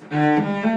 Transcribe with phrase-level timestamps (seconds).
[0.00, 0.75] Bom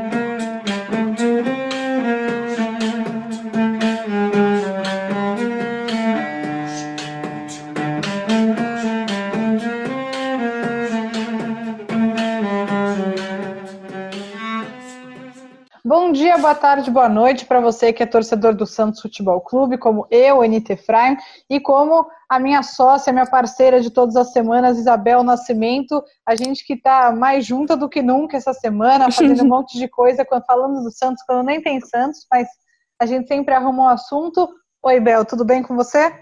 [16.60, 20.76] tarde, boa noite para você que é torcedor do Santos Futebol Clube, como eu, NT
[20.76, 21.16] Fraim,
[21.50, 26.66] e como a minha sócia, minha parceira de todas as semanas, Isabel Nascimento, a gente
[26.66, 30.84] que está mais junta do que nunca essa semana, fazendo um monte de coisa, falando
[30.84, 32.50] do Santos, quando nem tem Santos, mas
[33.00, 34.50] a gente sempre arruma um assunto.
[34.84, 36.14] Oi, Bel, tudo bem com você?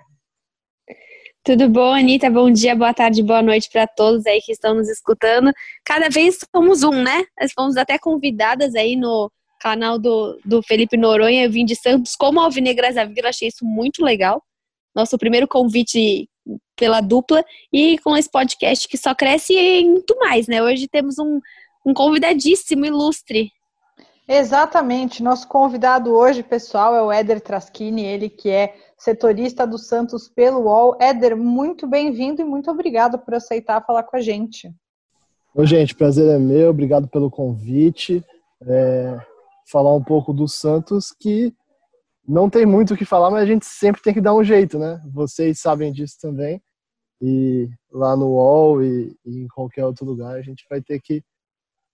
[1.44, 2.30] Tudo bom, Anitta?
[2.30, 5.52] Bom dia, boa tarde, boa noite para todos aí que estão nos escutando.
[5.84, 7.24] Cada vez somos um, né?
[7.42, 9.32] Nós fomos até convidadas aí no
[9.68, 13.66] canal do, do Felipe Noronha, eu vim de Santos como Alvinegras da Vila, achei isso
[13.66, 14.42] muito legal.
[14.96, 16.30] Nosso primeiro convite
[16.78, 19.54] pela dupla e com esse podcast que só cresce
[19.84, 20.64] muito mais, né?
[20.64, 21.42] Hoje temos um,
[21.86, 23.52] um convidadíssimo, ilustre.
[24.26, 25.22] Exatamente.
[25.22, 30.62] Nosso convidado hoje, pessoal, é o Éder Traschini, ele que é setorista do Santos pelo
[30.62, 30.96] UOL.
[30.98, 34.74] Éder, muito bem-vindo e muito obrigado por aceitar falar com a gente.
[35.54, 38.24] Oi, gente, prazer é meu, obrigado pelo convite.
[38.66, 39.20] É,
[39.70, 41.54] falar um pouco do Santos, que
[42.28, 44.78] não tem muito o que falar, mas a gente sempre tem que dar um jeito,
[44.78, 45.02] né?
[45.14, 46.62] Vocês sabem disso também.
[47.22, 51.24] E lá no UOL e, e em qualquer outro lugar, a gente vai ter que,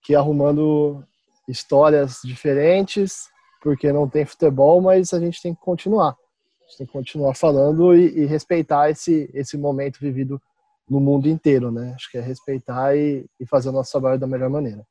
[0.01, 1.03] que ir arrumando
[1.47, 3.29] histórias diferentes,
[3.61, 6.11] porque não tem futebol, mas a gente tem que continuar.
[6.11, 10.41] A gente tem que continuar falando e, e respeitar esse, esse momento vivido
[10.89, 11.93] no mundo inteiro, né?
[11.95, 14.85] Acho que é respeitar e, e fazer o nosso trabalho da melhor maneira.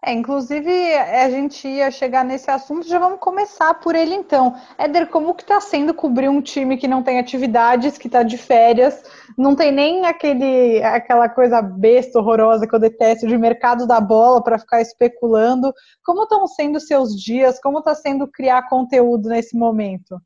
[0.00, 4.54] É, inclusive, a gente ia chegar nesse assunto, já vamos começar por ele então.
[4.78, 8.38] Éder, como que está sendo cobrir um time que não tem atividades, que está de
[8.38, 9.02] férias,
[9.36, 14.42] não tem nem aquele, aquela coisa besta, horrorosa que eu detesto, de mercado da bola
[14.42, 15.72] para ficar especulando.
[16.04, 17.60] Como estão sendo seus dias?
[17.60, 20.20] Como está sendo criar conteúdo nesse momento?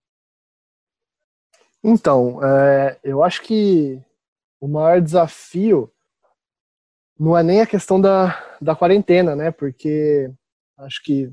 [1.83, 4.01] Então, é, eu acho que
[4.61, 5.92] o maior desafio
[7.23, 9.53] não é nem a questão da, da quarentena, né?
[9.53, 10.29] Porque
[10.77, 11.33] acho que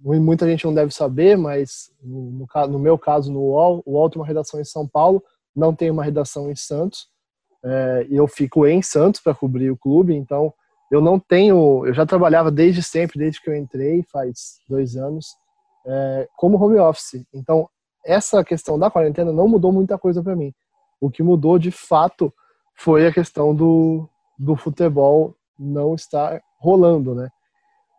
[0.00, 4.08] muita gente não deve saber, mas no, no, no meu caso, no UOL, o UOL
[4.08, 5.22] tem uma redação em São Paulo,
[5.54, 7.08] não tem uma redação em Santos,
[7.62, 10.54] é, e eu fico em Santos para cobrir o clube, então
[10.90, 15.36] eu não tenho, eu já trabalhava desde sempre, desde que eu entrei, faz dois anos,
[15.84, 17.26] é, como home office.
[17.34, 17.68] Então,
[18.06, 20.54] essa questão da quarentena não mudou muita coisa para mim.
[20.98, 22.32] O que mudou de fato
[22.74, 24.08] foi a questão do,
[24.38, 27.28] do futebol não estar rolando, né?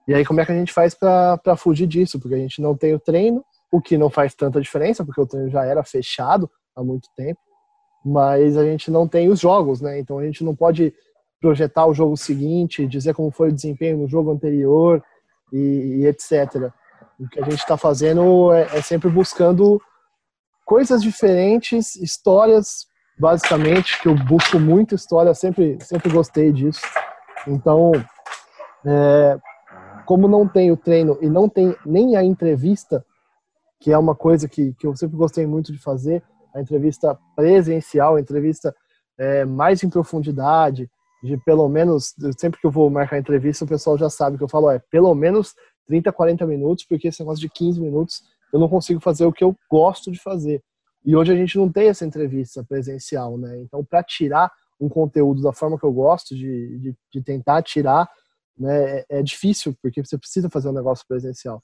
[0.07, 2.19] E aí como é que a gente faz para fugir disso?
[2.19, 5.25] Porque a gente não tem o treino, o que não faz tanta diferença, porque o
[5.25, 7.39] treino já era fechado há muito tempo,
[8.05, 9.99] mas a gente não tem os jogos, né?
[9.99, 10.93] Então a gente não pode
[11.41, 15.03] projetar o jogo seguinte, dizer como foi o desempenho no jogo anterior
[15.51, 16.71] e, e etc.
[17.19, 19.81] O que a gente está fazendo é, é sempre buscando
[20.65, 22.87] coisas diferentes, histórias
[23.19, 26.81] basicamente, que eu busco muito história, sempre, sempre gostei disso.
[27.47, 27.91] Então,
[28.85, 29.37] é,
[30.05, 33.05] como não tem o treino e não tem nem a entrevista,
[33.79, 36.23] que é uma coisa que, que eu sempre gostei muito de fazer,
[36.53, 38.75] a entrevista presencial, a entrevista
[39.17, 40.89] é, mais em profundidade,
[41.23, 44.49] de pelo menos, sempre que eu vou marcar entrevista, o pessoal já sabe que eu
[44.49, 45.53] falo, é pelo menos
[45.87, 48.21] 30, 40 minutos, porque esse negócio de 15 minutos
[48.53, 50.63] eu não consigo fazer o que eu gosto de fazer.
[51.07, 53.61] E hoje a gente não tem essa entrevista presencial, né?
[53.61, 58.09] Então, para tirar um conteúdo da forma que eu gosto de, de, de tentar tirar,
[58.59, 61.63] né, é, é, difícil, porque você precisa fazer um negócio presencial.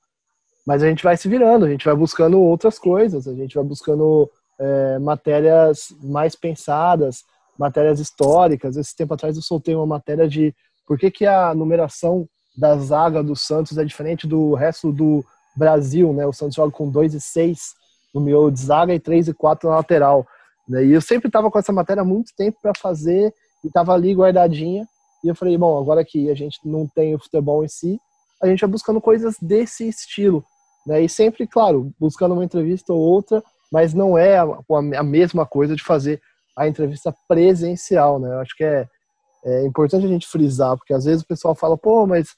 [0.66, 3.66] Mas a gente vai se virando, a gente vai buscando outras coisas, a gente vai
[3.66, 7.26] buscando é, matérias mais pensadas,
[7.60, 8.78] matérias históricas.
[8.78, 10.56] Esse tempo atrás eu soltei uma matéria de
[10.88, 15.22] por que, que a numeração da zaga do Santos é diferente do resto do
[15.54, 16.26] Brasil, né?
[16.26, 17.83] O Santos joga com 2 e 6
[18.14, 20.26] no miolo de zaga e 3 e 4 na lateral.
[20.68, 20.86] Né?
[20.86, 24.14] E eu sempre estava com essa matéria há muito tempo para fazer e estava ali
[24.14, 24.86] guardadinha.
[25.24, 27.98] E eu falei, bom, agora que a gente não tem o futebol em si,
[28.42, 30.44] a gente vai buscando coisas desse estilo.
[30.86, 31.02] Né?
[31.04, 34.46] E sempre, claro, buscando uma entrevista ou outra, mas não é a,
[34.98, 36.22] a mesma coisa de fazer
[36.58, 38.20] a entrevista presencial.
[38.20, 38.30] Né?
[38.30, 38.88] Eu acho que é,
[39.46, 42.36] é importante a gente frisar, porque às vezes o pessoal fala, pô, mas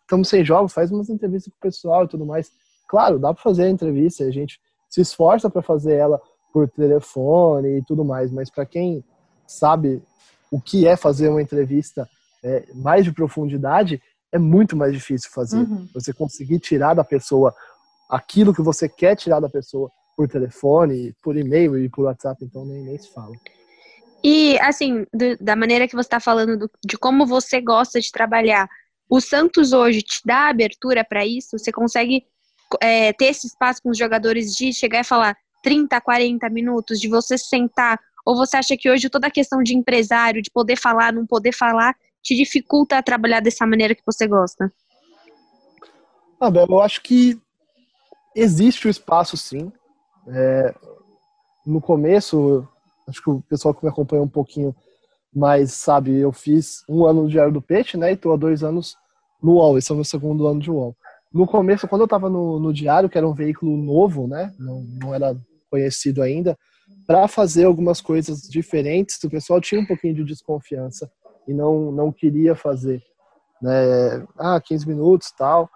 [0.00, 2.50] estamos é, sem jogos, faz umas entrevistas com o pessoal e tudo mais.
[2.88, 4.58] Claro, dá para fazer a entrevista, a gente
[4.90, 6.20] se esforça para fazer ela
[6.52, 9.04] por telefone e tudo mais, mas para quem
[9.46, 10.02] sabe
[10.50, 12.08] o que é fazer uma entrevista
[12.42, 14.02] é, mais de profundidade,
[14.32, 15.58] é muito mais difícil fazer.
[15.58, 15.88] Uhum.
[15.94, 17.54] Você conseguir tirar da pessoa
[18.08, 22.64] aquilo que você quer tirar da pessoa por telefone, por e-mail e por WhatsApp, então
[22.64, 23.32] nem, nem se fala.
[24.22, 28.10] E, assim, do, da maneira que você está falando do, de como você gosta de
[28.10, 28.68] trabalhar,
[29.10, 31.58] O Santos hoje te dá abertura para isso?
[31.58, 32.24] Você consegue
[32.80, 37.08] é, ter esse espaço com os jogadores de chegar e falar 30, 40 minutos, de
[37.08, 37.98] você sentar?
[38.24, 41.52] Ou você acha que hoje toda a questão de empresário, de poder falar, não poder
[41.52, 44.72] falar, te dificulta trabalhar dessa maneira que você gosta?
[46.38, 47.40] Ah, Bel, eu acho que
[48.34, 49.72] existe o espaço, sim.
[50.28, 50.74] É,
[51.66, 52.66] no começo,
[53.08, 54.74] acho que o pessoal que me acompanha um pouquinho
[55.34, 58.10] mais sabe, eu fiz um ano no Diário do Peixe, né?
[58.10, 58.96] E estou há dois anos
[59.42, 59.78] no UOL.
[59.78, 60.96] Esse é o meu segundo ano de UOL.
[61.32, 64.52] No começo, quando eu estava no, no, Diário, que era um veículo novo, né?
[64.58, 65.36] Não, não era
[65.70, 66.58] conhecido ainda,
[67.06, 71.10] para fazer algumas coisas diferentes, o pessoal tinha um pouquinho de desconfiança
[71.46, 73.02] e não, não queria fazer.
[73.62, 74.26] Né?
[74.38, 75.68] Ah, 15 minutos tal.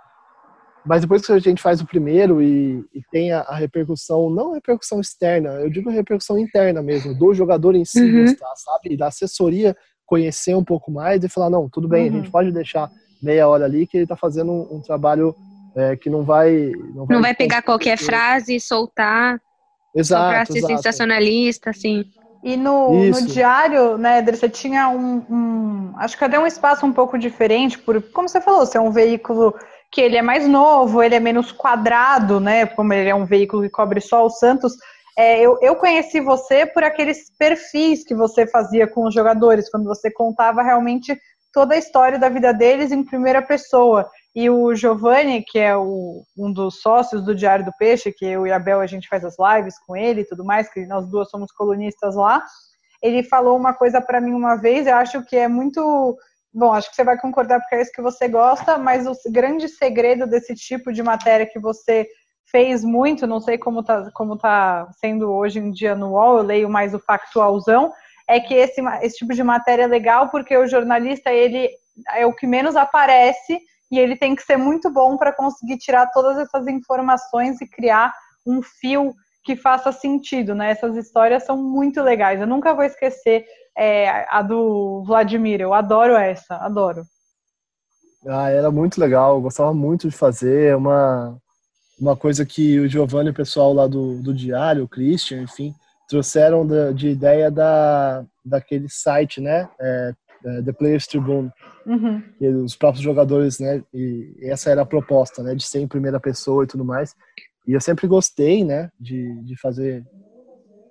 [0.84, 4.52] Mas depois que a gente faz o primeiro e, e tem a, a, repercussão, não
[4.52, 8.26] a repercussão externa, eu digo a repercussão interna mesmo, do jogador em si uhum.
[8.26, 8.96] gostar, sabe?
[8.96, 9.74] Da assessoria
[10.04, 12.14] conhecer um pouco mais e falar, não, tudo bem, uhum.
[12.14, 12.90] a gente pode deixar
[13.24, 15.34] meia hora ali que ele está fazendo um, um trabalho
[15.74, 16.72] é, que não vai...
[16.94, 19.40] Não vai, não vai pegar qualquer frase e soltar.
[19.94, 20.74] Exato, pra ser exato.
[20.74, 22.04] sensacionalista, assim.
[22.42, 26.84] E no, no diário, né, Eder, você tinha um, um, Acho que até um espaço
[26.84, 29.54] um pouco diferente, por, como você falou, você é um veículo
[29.90, 32.66] que ele é mais novo, ele é menos quadrado, né?
[32.66, 34.74] Como ele é um veículo que cobre só o Santos.
[35.16, 39.84] É, eu, eu conheci você por aqueles perfis que você fazia com os jogadores, quando
[39.84, 41.16] você contava realmente
[41.54, 44.10] toda a história da vida deles em primeira pessoa.
[44.34, 48.46] E o Giovanni, que é o, um dos sócios do Diário do Peixe, que eu
[48.46, 51.08] e a Bel a gente faz as lives com ele e tudo mais, que nós
[51.08, 52.44] duas somos colunistas lá,
[53.00, 56.16] ele falou uma coisa para mim uma vez, eu acho que é muito
[56.56, 59.68] Bom, acho que você vai concordar porque é isso que você gosta, mas o grande
[59.68, 62.06] segredo desse tipo de matéria que você
[62.48, 66.44] fez muito, não sei como está como tá sendo hoje em dia no UOL, eu
[66.44, 67.92] leio mais o factualzão,
[68.28, 71.68] é que esse, esse tipo de matéria é legal porque o jornalista, ele
[72.10, 73.60] é o que menos aparece
[73.90, 78.12] e ele tem que ser muito bom para conseguir tirar todas essas informações e criar
[78.46, 80.70] um fio que faça sentido, né?
[80.70, 82.40] Essas histórias são muito legais.
[82.40, 83.44] Eu nunca vou esquecer
[83.76, 85.60] é, a do Vladimir.
[85.60, 87.04] Eu adoro essa, adoro.
[88.26, 90.70] Ah, era muito legal, eu gostava muito de fazer.
[90.70, 91.36] É uma,
[92.00, 95.74] uma coisa que o Giovanni o pessoal lá do, do Diário, o Christian, enfim,
[96.08, 99.68] trouxeram de, de ideia da, daquele site, né?
[99.80, 100.14] É,
[100.44, 101.50] é, The Players Tribune.
[101.86, 102.22] Uhum.
[102.38, 103.82] Que os próprios jogadores, né?
[103.92, 105.54] E essa era a proposta, né?
[105.54, 107.14] De ser em primeira pessoa e tudo mais.
[107.66, 108.90] E eu sempre gostei, né?
[109.00, 110.04] De, de fazer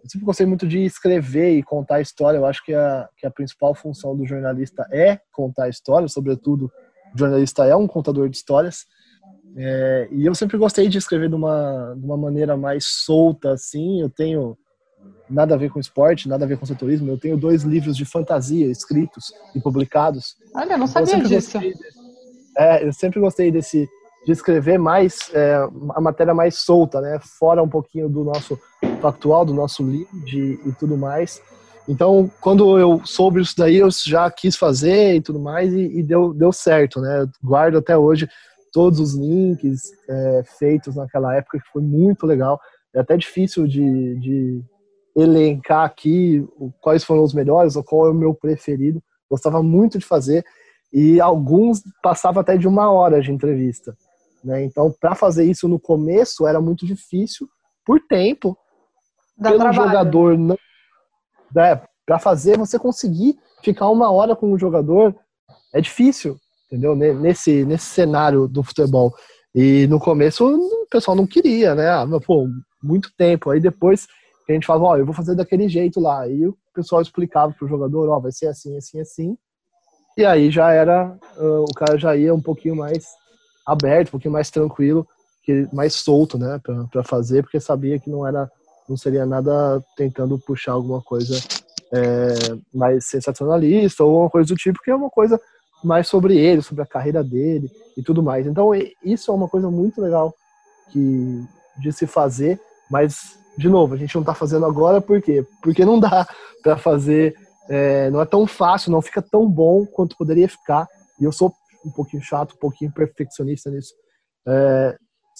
[0.04, 2.38] eu sempre gostei muito de escrever e contar história.
[2.38, 6.70] Eu acho que a, que a principal função do jornalista é contar história, sobretudo
[7.16, 8.86] o jornalista é um contador de histórias.
[9.56, 14.02] É, e eu sempre gostei de escrever de uma, de uma maneira mais solta, assim.
[14.02, 14.58] Eu tenho
[15.30, 17.10] nada a ver com esporte, nada a ver com setorismo.
[17.10, 20.36] Eu tenho dois livros de fantasia escritos e publicados.
[20.56, 21.58] Olha, não sabia eu disso.
[22.58, 23.88] é, eu sempre gostei desse
[24.26, 25.56] de escrever mais é,
[25.94, 27.20] a matéria mais solta, né?
[27.38, 28.58] Fora um pouquinho do nosso
[29.02, 30.08] factual, do nosso lead
[30.66, 31.42] e tudo mais.
[31.90, 36.02] Então, quando eu soube isso daí, eu já quis fazer e tudo mais e, e
[36.02, 37.28] deu, deu certo, né?
[37.44, 38.30] guardo até hoje
[38.72, 42.60] todos os links é, feitos naquela época, que foi muito legal.
[42.94, 44.62] É até difícil de, de
[45.16, 46.46] elencar aqui
[46.82, 49.02] quais foram os melhores ou qual é o meu preferido.
[49.30, 50.44] Gostava muito de fazer
[50.92, 53.96] e alguns passava até de uma hora de entrevista.
[54.44, 54.64] Né?
[54.64, 57.48] Então, para fazer isso no começo era muito difícil
[57.86, 58.58] por tempo.
[59.38, 59.90] Dá pelo trabalho.
[59.90, 60.58] jogador não.
[61.58, 65.16] É, para fazer, você conseguir ficar uma hora com o jogador
[65.74, 66.96] é difícil, entendeu?
[66.96, 69.14] Nesse, nesse cenário do futebol.
[69.56, 71.90] E no começo o pessoal não queria, né?
[71.90, 72.48] Ah, mas, pô,
[72.82, 73.52] muito tempo.
[73.52, 74.08] Aí depois
[74.48, 76.22] a gente falava, ó, eu vou fazer daquele jeito lá.
[76.22, 79.38] Aí o pessoal explicava pro jogador, ó, vai ser assim, assim, assim.
[80.18, 83.06] E aí já era, o cara já ia um pouquinho mais
[83.66, 85.08] aberto, um pouquinho mais tranquilo,
[85.72, 86.60] mais solto, né,
[86.92, 88.50] para fazer, porque sabia que não era,
[88.88, 91.36] não seria nada tentando puxar alguma coisa
[91.92, 92.34] é,
[92.74, 95.40] mais sensacionalista ou uma coisa do tipo, que é uma coisa
[95.84, 98.48] mais sobre ele, sobre a carreira dele e tudo mais.
[98.48, 98.72] Então
[99.04, 100.34] isso é uma coisa muito legal
[100.90, 101.44] que
[101.78, 102.60] de se fazer,
[102.90, 105.46] mas de novo a gente não está fazendo agora por quê?
[105.62, 106.28] Porque não dá
[106.62, 107.36] para fazer,
[107.70, 110.88] é, não é tão fácil, não fica tão bom quanto poderia ficar.
[111.20, 111.54] E eu sou
[111.86, 113.94] um pouquinho chato, um pouquinho perfeccionista nisso.
[114.48, 114.98] É,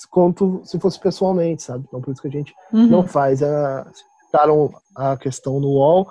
[0.10, 1.86] quanto se fosse pessoalmente, sabe?
[1.88, 2.88] Então por isso que a gente uhum.
[2.88, 3.42] não faz.
[3.42, 3.86] É,
[4.26, 6.08] citaram a questão no UOL.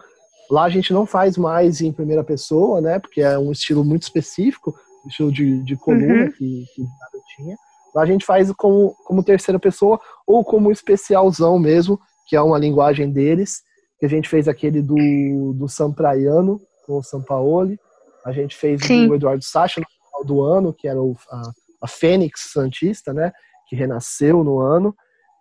[0.50, 2.98] Lá a gente não faz mais em primeira pessoa, né?
[2.98, 6.32] Porque é um estilo muito específico, um estilo de, de coluna uhum.
[6.32, 7.56] que, que nada tinha.
[7.94, 12.58] Lá a gente faz como, como terceira pessoa ou como especialzão mesmo, que é uma
[12.58, 13.60] linguagem deles,
[13.98, 17.78] que a gente fez aquele do, do Sampraiano com o Sampaoli,
[18.24, 19.08] a gente fez Sim.
[19.08, 21.42] o Eduardo Sacha, final do ano, que era o, a,
[21.82, 23.32] a Fênix Santista, né?
[23.68, 24.94] Que renasceu no ano,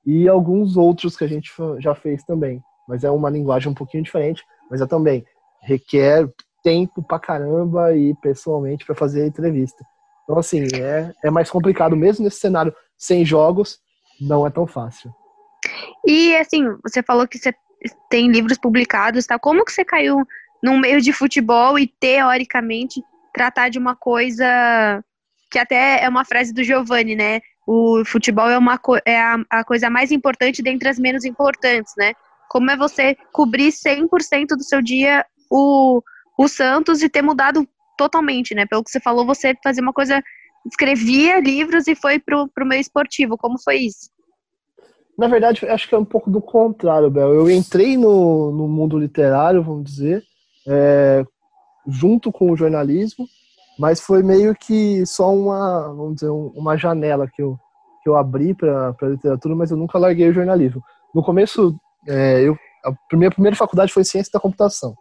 [0.06, 2.62] e alguns outros que a gente já fez também.
[2.88, 5.24] Mas é uma linguagem um pouquinho diferente, mas é também
[5.62, 6.28] requer
[6.64, 9.84] tempo pra caramba e pessoalmente para fazer a entrevista.
[10.32, 13.80] Então, assim, é, é mais complicado, mesmo nesse cenário sem jogos,
[14.20, 15.14] não é tão fácil.
[16.08, 17.54] E, assim, você falou que você
[18.10, 19.38] tem livros publicados, tá?
[19.38, 20.26] Como que você caiu
[20.64, 25.04] num meio de futebol e, teoricamente, tratar de uma coisa
[25.52, 27.42] que até é uma frase do Giovanni, né?
[27.68, 32.14] O futebol é, uma, é a, a coisa mais importante dentre as menos importantes, né?
[32.50, 36.02] Como é você cobrir 100% do seu dia o,
[36.38, 37.68] o Santos e ter mudado
[38.02, 38.66] totalmente, né?
[38.66, 40.24] Pelo que você falou, você fazia uma coisa,
[40.66, 43.38] escrevia livros e foi pro, pro meio esportivo.
[43.38, 44.10] Como foi isso?
[45.16, 47.32] Na verdade, acho que é um pouco do contrário, Bel.
[47.32, 50.24] Eu entrei no, no mundo literário, vamos dizer,
[50.68, 51.24] é,
[51.88, 53.28] junto com o jornalismo,
[53.78, 57.56] mas foi meio que só uma, vamos dizer, uma janela que eu,
[58.02, 60.82] que eu abri para a literatura, mas eu nunca larguei o jornalismo.
[61.14, 61.76] No começo,
[62.08, 64.96] é, eu, a minha primeira faculdade foi ciência da computação.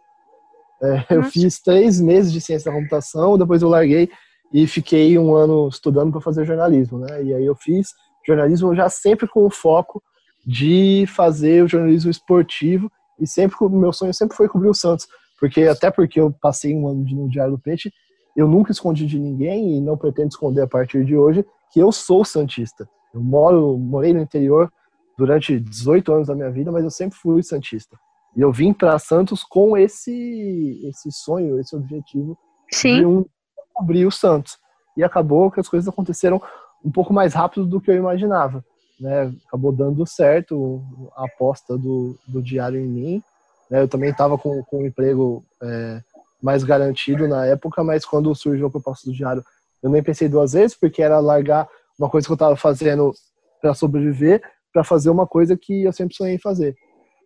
[0.81, 4.09] É, eu fiz três meses de ciência da computação, depois eu larguei
[4.53, 7.23] e fiquei um ano estudando para fazer jornalismo, né?
[7.23, 7.89] E aí eu fiz
[8.25, 10.01] jornalismo já sempre com o foco
[10.45, 15.07] de fazer o jornalismo esportivo e sempre o meu sonho sempre foi cobrir o Santos,
[15.39, 17.91] porque até porque eu passei um ano no Diário do Peixe,
[18.35, 21.91] eu nunca escondi de ninguém e não pretendo esconder a partir de hoje que eu
[21.91, 22.89] sou santista.
[23.13, 24.71] Eu moro, morei no interior
[25.17, 27.97] durante 18 anos da minha vida, mas eu sempre fui santista.
[28.35, 32.37] E eu vim para Santos com esse esse sonho, esse objetivo
[32.71, 32.95] Sim.
[32.97, 33.25] de um,
[33.73, 34.57] cobrir o Santos.
[34.95, 36.41] E acabou que as coisas aconteceram
[36.83, 38.63] um pouco mais rápido do que eu imaginava.
[38.99, 39.33] Né?
[39.47, 40.83] Acabou dando certo
[41.15, 43.23] a aposta do, do diário em mim.
[43.69, 43.81] Né?
[43.81, 46.01] Eu também estava com, com um emprego é,
[46.41, 49.43] mais garantido na época, mas quando surgiu a proposta do diário,
[49.81, 53.11] eu nem pensei duas vezes, porque era largar uma coisa que eu estava fazendo
[53.59, 54.41] para sobreviver,
[54.73, 56.75] para fazer uma coisa que eu sempre sonhei fazer.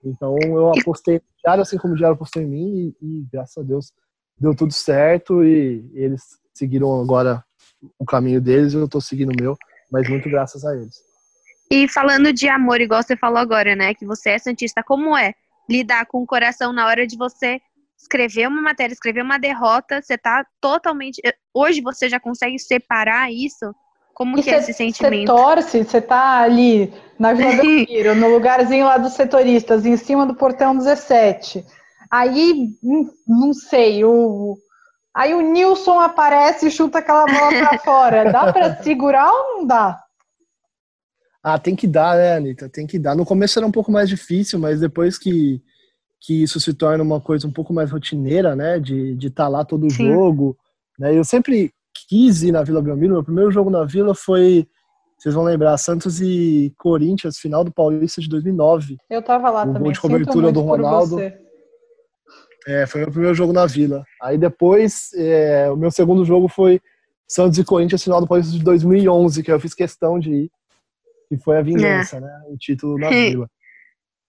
[0.05, 3.65] Então eu apostei diário, assim como o diário apostou em mim, e, e graças a
[3.65, 3.91] Deus
[4.38, 6.21] deu tudo certo e eles
[6.53, 7.43] seguiram agora
[7.97, 9.57] o caminho deles e eu estou seguindo o meu,
[9.91, 10.95] mas muito graças a eles.
[11.71, 15.33] E falando de amor, igual você falou agora, né, que você é santista, como é
[15.69, 17.59] lidar com o coração na hora de você
[17.97, 21.21] escrever uma matéria, escrever uma derrota, você tá totalmente.
[21.53, 23.74] Hoje você já consegue separar isso?
[24.15, 25.27] Como e que cê, é esse sentimento?
[25.29, 30.25] Você torce, você tá ali na Vila Belmiro, no lugarzinho lá dos setoristas, em cima
[30.25, 31.65] do portão 17.
[32.10, 34.57] Aí, hum, não sei, o,
[35.13, 38.31] aí o Nilson aparece e chuta aquela bola pra fora.
[38.31, 40.01] Dá para segurar ou não dá?
[41.43, 42.69] Ah, tem que dar, né, Anitta?
[42.69, 43.15] Tem que dar.
[43.15, 45.62] No começo era um pouco mais difícil, mas depois que,
[46.22, 48.79] que isso se torna uma coisa um pouco mais rotineira, né?
[48.79, 50.57] De estar de tá lá todo o jogo.
[50.98, 51.15] Né?
[51.15, 51.75] Eu sempre
[52.08, 53.14] quis ir na Vila Belmiro.
[53.14, 54.68] Meu primeiro jogo na Vila foi,
[55.18, 58.98] vocês vão lembrar, Santos e Corinthians, final do Paulista de 2009.
[59.10, 59.84] Eu tava lá o também.
[59.84, 61.20] Gol de cobertura do Ronaldo.
[62.68, 64.04] É, foi meu primeiro jogo na Vila.
[64.22, 66.82] Aí depois, é, o meu segundo jogo foi
[67.28, 70.52] Santos e Corinthians, final do Paulista de 2011, que eu fiz questão de ir
[71.28, 72.22] que foi a vingança, é.
[72.22, 72.42] né?
[72.48, 73.50] O título da Vila.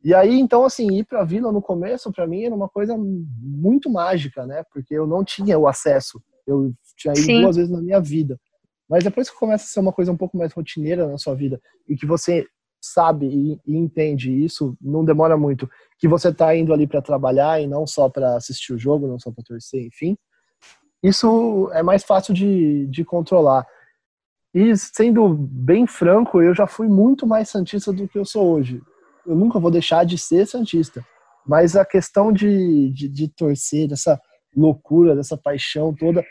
[0.02, 2.96] E aí, então, assim, ir para a Vila no começo, para mim, era uma coisa
[2.96, 4.62] muito mágica, né?
[4.72, 6.22] Porque eu não tinha o acesso.
[6.46, 7.40] Eu tinha ido Sim.
[7.42, 8.38] duas vezes na minha vida.
[8.88, 11.60] Mas depois que começa a ser uma coisa um pouco mais rotineira na sua vida
[11.88, 12.46] e que você
[12.80, 17.60] sabe e, e entende isso, não demora muito, que você está indo ali para trabalhar
[17.60, 20.16] e não só para assistir o jogo, não só para torcer, enfim,
[21.02, 23.66] isso é mais fácil de, de controlar.
[24.54, 28.82] E sendo bem franco, eu já fui muito mais santista do que eu sou hoje.
[29.26, 31.04] Eu nunca vou deixar de ser santista.
[31.46, 34.20] Mas a questão de, de, de torcer, dessa
[34.56, 36.24] loucura, dessa paixão toda,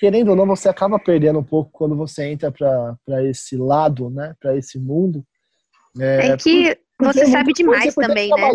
[0.00, 4.34] querendo ou não, você acaba perdendo um pouco quando você entra para esse lado, né?
[4.40, 5.24] Para esse mundo.
[6.00, 8.52] É, é que porque você sabe demais também, né?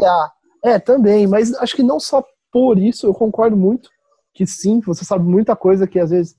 [0.63, 3.89] É, também, mas acho que não só por isso, eu concordo muito
[4.33, 6.35] que sim, você sabe muita coisa que às vezes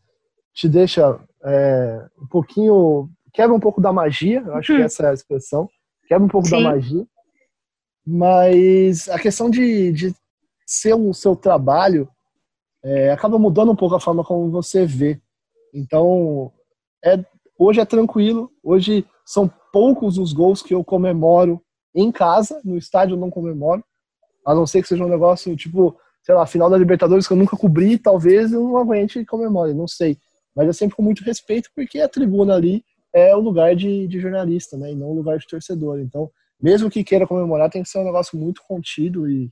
[0.55, 3.09] te deixa é, um pouquinho.
[3.33, 4.85] quebra um pouco da magia, eu acho que uhum.
[4.85, 5.69] essa é a expressão.
[6.07, 6.62] Quebra um pouco Sim.
[6.62, 7.07] da magia.
[8.07, 10.15] Mas a questão de, de
[10.67, 12.09] ser o seu trabalho
[12.82, 15.20] é, acaba mudando um pouco a forma como você vê.
[15.75, 16.52] Então,
[17.04, 17.18] é,
[17.58, 18.50] hoje é tranquilo.
[18.62, 21.61] Hoje são poucos os gols que eu comemoro
[21.94, 22.61] em casa.
[22.64, 23.85] No estádio eu não comemoro.
[24.47, 27.37] A não ser que seja um negócio tipo, sei lá, final da Libertadores que eu
[27.37, 30.16] nunca cobri, talvez eu não aguente comemore, não sei
[30.58, 32.82] mas é sempre com muito respeito, porque a tribuna ali
[33.14, 36.00] é o lugar de, de jornalista, né, e não o lugar de torcedor.
[36.00, 36.28] Então,
[36.61, 39.49] mesmo que queira comemorar, tem que ser um negócio muito contido e,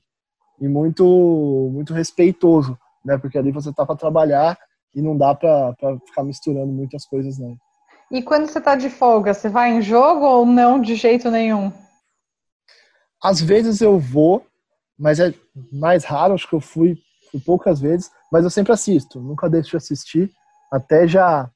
[0.59, 2.77] e muito, muito respeitoso,
[3.07, 4.59] né, porque ali você tá para trabalhar
[4.93, 5.73] e não dá para
[6.05, 7.55] ficar misturando muitas coisas, não.
[8.11, 11.71] E quando você está de folga, você vai em jogo ou não de jeito nenhum?
[13.23, 14.45] Às vezes eu vou,
[14.99, 15.33] mas é
[15.71, 16.97] mais raro, acho que eu fui,
[17.31, 20.29] fui poucas vezes, mas eu sempre assisto, nunca deixo de assistir,
[20.71, 21.49] até já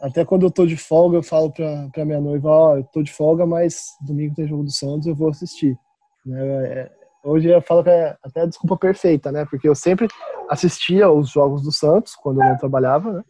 [0.00, 2.84] até quando eu tô de folga, eu falo pra, pra minha noiva, ó, oh, eu
[2.84, 5.78] tô de folga, mas domingo tem jogo do Santos, eu vou assistir.
[6.26, 6.66] Né?
[6.66, 9.44] É, hoje eu falo que é até a desculpa perfeita, né?
[9.44, 10.08] Porque eu sempre
[10.48, 13.22] assistia os jogos do Santos, quando eu não trabalhava, né?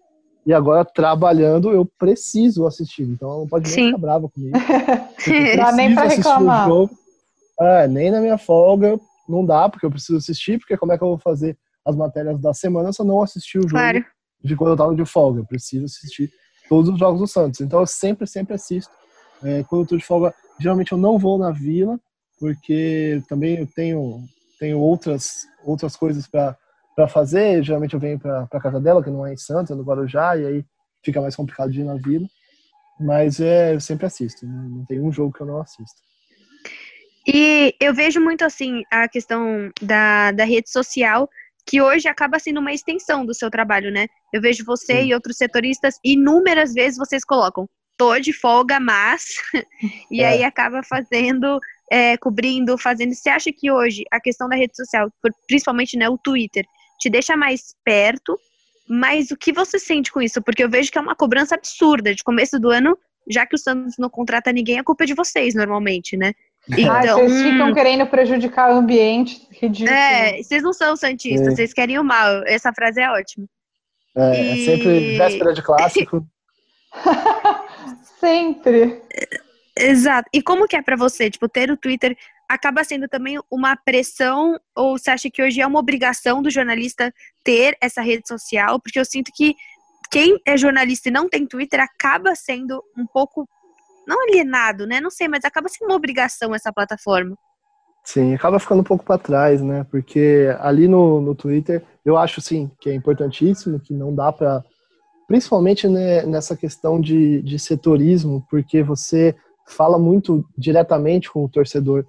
[0.44, 3.04] E agora, trabalhando, eu preciso assistir.
[3.04, 4.58] Então, ela não pode nem ficar brava comigo.
[5.56, 6.68] Dá nem pra reclamar.
[7.60, 11.04] É, nem na minha folga não dá, porque eu preciso assistir, porque como é que
[11.04, 14.04] eu vou fazer as matérias da semana se eu não assistir o jogo claro.
[14.42, 15.40] de quando eu tava de folga?
[15.40, 16.30] Eu preciso assistir
[16.68, 17.60] todos os jogos do Santos.
[17.60, 18.92] Então eu sempre, sempre assisto.
[19.44, 22.00] É, quando eu tô de folga, geralmente eu não vou na Vila,
[22.42, 24.24] porque também eu tenho,
[24.58, 27.62] tenho outras, outras coisas para fazer.
[27.62, 30.36] Geralmente eu venho para a casa dela, que não é em Santos, é no Guarujá,
[30.36, 30.64] e aí
[31.04, 32.26] fica mais complicado de ir na Vila.
[32.98, 34.68] Mas é, eu sempre assisto, né?
[34.68, 36.00] não tem um jogo que eu não assisto.
[37.28, 41.30] E eu vejo muito assim a questão da, da rede social,
[41.64, 44.08] que hoje acaba sendo uma extensão do seu trabalho, né?
[44.32, 45.06] Eu vejo você Sim.
[45.06, 49.22] e outros setoristas, inúmeras vezes vocês colocam, tô de folga, mas.
[50.10, 50.26] e é.
[50.26, 51.60] aí acaba fazendo,
[51.92, 53.14] é, cobrindo, fazendo.
[53.14, 55.12] Você acha que hoje a questão da rede social,
[55.46, 56.64] principalmente né, o Twitter,
[56.98, 58.34] te deixa mais perto?
[58.88, 60.40] Mas o que você sente com isso?
[60.40, 62.14] Porque eu vejo que é uma cobrança absurda.
[62.14, 62.96] De começo do ano,
[63.28, 66.32] já que o Santos não contrata ninguém, a culpa é de vocês, normalmente, né?
[66.78, 69.90] Então, ah, vocês ficam querendo prejudicar o ambiente, ridículo.
[69.90, 71.50] É, vocês não são santistas, é.
[71.50, 72.44] vocês querem o mal.
[72.46, 73.46] Essa frase é ótima.
[74.16, 74.62] É, é e...
[74.62, 76.24] é sempre véspera de clássico.
[78.20, 79.02] sempre.
[79.78, 80.28] Exato.
[80.32, 82.16] E como que é para você, tipo, ter o Twitter
[82.48, 87.12] acaba sendo também uma pressão ou você acha que hoje é uma obrigação do jornalista
[87.42, 88.78] ter essa rede social?
[88.78, 89.54] Porque eu sinto que
[90.10, 93.48] quem é jornalista e não tem Twitter acaba sendo um pouco
[94.06, 95.00] não alienado, né?
[95.00, 97.36] Não sei, mas acaba sendo uma obrigação essa plataforma.
[98.04, 99.86] Sim, acaba ficando um pouco para trás, né?
[99.90, 104.62] Porque ali no, no Twitter, eu acho sim que é importantíssimo, que não dá para.
[105.28, 109.34] Principalmente né, nessa questão de, de setorismo, porque você
[109.66, 112.04] fala muito diretamente com o torcedor.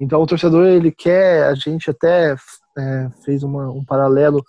[0.00, 1.44] Então, o torcedor, ele quer.
[1.44, 2.34] A gente até
[2.76, 4.42] é, fez uma, um paralelo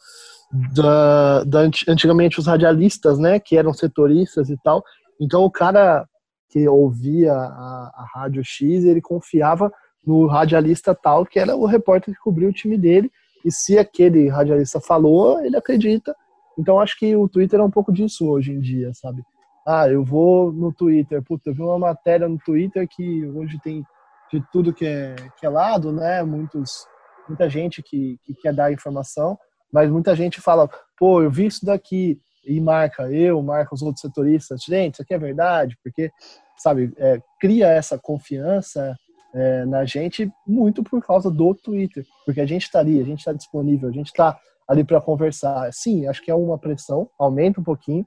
[0.73, 3.39] da, da, antigamente os radialistas, né?
[3.39, 4.83] Que eram setoristas e tal.
[5.19, 6.05] Então, o cara
[6.49, 9.71] que ouvia a, a Rádio X, ele confiava
[10.05, 13.11] no radialista tal, que era o repórter que cobriu o time dele,
[13.43, 16.15] e se aquele radialista falou, ele acredita.
[16.57, 19.23] Então acho que o Twitter é um pouco disso hoje em dia, sabe?
[19.65, 23.83] Ah, eu vou no Twitter, puta, eu vi uma matéria no Twitter que hoje tem
[24.31, 26.23] de tudo que é, que é lado, né?
[26.23, 26.85] Muitos,
[27.27, 29.37] muita gente que, que quer dar informação,
[29.71, 34.01] mas muita gente fala, pô, eu vi isso daqui, e marca eu, marca os outros
[34.01, 36.11] setoristas, gente, isso aqui é verdade, porque
[36.57, 38.95] sabe, é, cria essa confiança
[39.33, 43.19] é, na gente muito por causa do Twitter, porque a gente está ali, a gente
[43.19, 45.71] está disponível, a gente está ali para conversar.
[45.73, 48.05] Sim, acho que é uma pressão, aumenta um pouquinho,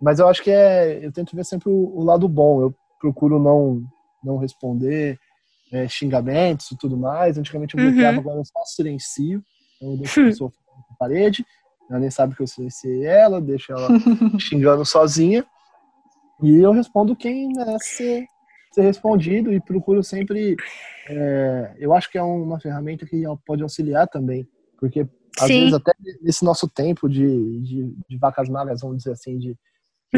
[0.00, 2.62] mas eu acho que é, eu tento ver sempre o, o lado bom.
[2.62, 3.82] Eu procuro não
[4.22, 5.18] não responder
[5.72, 7.38] é, xingamentos e tudo mais.
[7.38, 8.20] Antigamente eu bloqueava, uhum.
[8.20, 9.42] agora eu só silencio,
[9.76, 10.52] então eu deixo a pessoa
[10.90, 11.44] na parede.
[11.88, 13.88] Ela nem sabe que eu silenciei ela, deixo ela
[14.38, 15.44] xingando sozinha.
[16.42, 18.26] E eu respondo quem merece ser,
[18.72, 20.56] ser respondido e procuro sempre.
[21.08, 25.06] É, eu acho que é uma ferramenta que pode auxiliar também, porque
[25.38, 25.60] às Sim.
[25.60, 29.56] vezes até nesse nosso tempo de, de, de vacas magras, vamos dizer assim, de,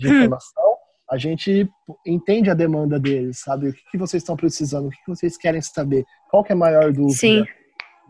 [0.00, 0.76] de informação,
[1.10, 1.68] a gente
[2.06, 3.68] entende a demanda deles, sabe?
[3.68, 6.54] O que, que vocês estão precisando, o que, que vocês querem saber, qual que é
[6.54, 7.18] a maior dúvida.
[7.18, 7.44] Sim.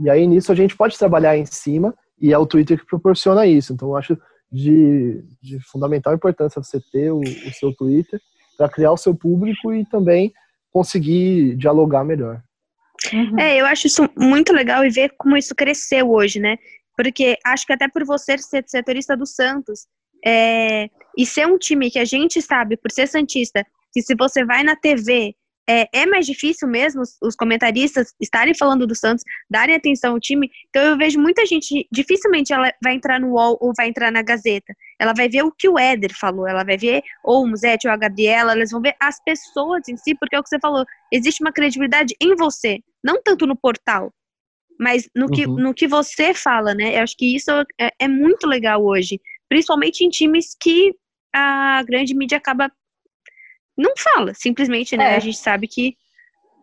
[0.00, 3.46] E aí nisso a gente pode trabalhar em cima e é o Twitter que proporciona
[3.46, 3.72] isso.
[3.72, 4.16] Então eu acho
[4.50, 8.20] de, de fundamental importância você ter o, o seu Twitter
[8.56, 10.32] para criar o seu público e também
[10.70, 12.42] conseguir dialogar melhor.
[13.12, 13.38] Uhum.
[13.38, 16.56] É, eu acho isso muito legal e ver como isso cresceu hoje, né?
[16.96, 19.86] Porque acho que até por você ser setorista do Santos
[20.24, 24.44] é, e ser um time que a gente sabe, por ser Santista, que se você
[24.44, 25.34] vai na TV
[25.68, 30.50] é, é mais difícil mesmo os, comentaristas estarem falando do Santos, darem atenção ao time.
[30.68, 34.22] Então eu vejo muita gente, dificilmente ela vai entrar no UOL ou vai entrar na
[34.22, 34.74] Gazeta.
[35.00, 37.92] Ela vai ver o que o Éder falou, ela vai ver ou o Musete ou
[37.92, 40.84] a Gabriela, elas vão ver as pessoas em si, porque é o que você falou,
[41.12, 44.12] existe uma credibilidade em você, não tanto no portal,
[44.80, 45.56] mas no que, uhum.
[45.56, 46.96] no que você fala, né?
[46.96, 50.92] Eu acho que isso é, é muito legal hoje, principalmente em times que
[51.34, 52.70] a grande mídia acaba
[53.76, 55.14] não fala, simplesmente, né?
[55.14, 55.16] É.
[55.16, 55.96] A gente sabe que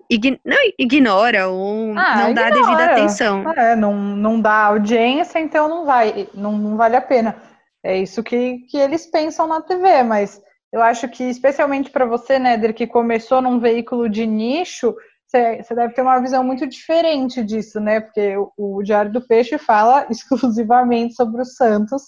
[0.10, 3.52] ign não, ignora ou ah, não dá devida atenção.
[3.54, 7.36] É, não, não dá audiência, então não vai, não, não vale a pena.
[7.84, 12.38] É isso que, que eles pensam na TV, mas eu acho que, especialmente para você,
[12.38, 14.96] Néder, que começou num veículo de nicho,
[15.28, 18.00] você deve ter uma visão muito diferente disso, né?
[18.00, 22.04] Porque o, o Diário do Peixe fala exclusivamente sobre o Santos,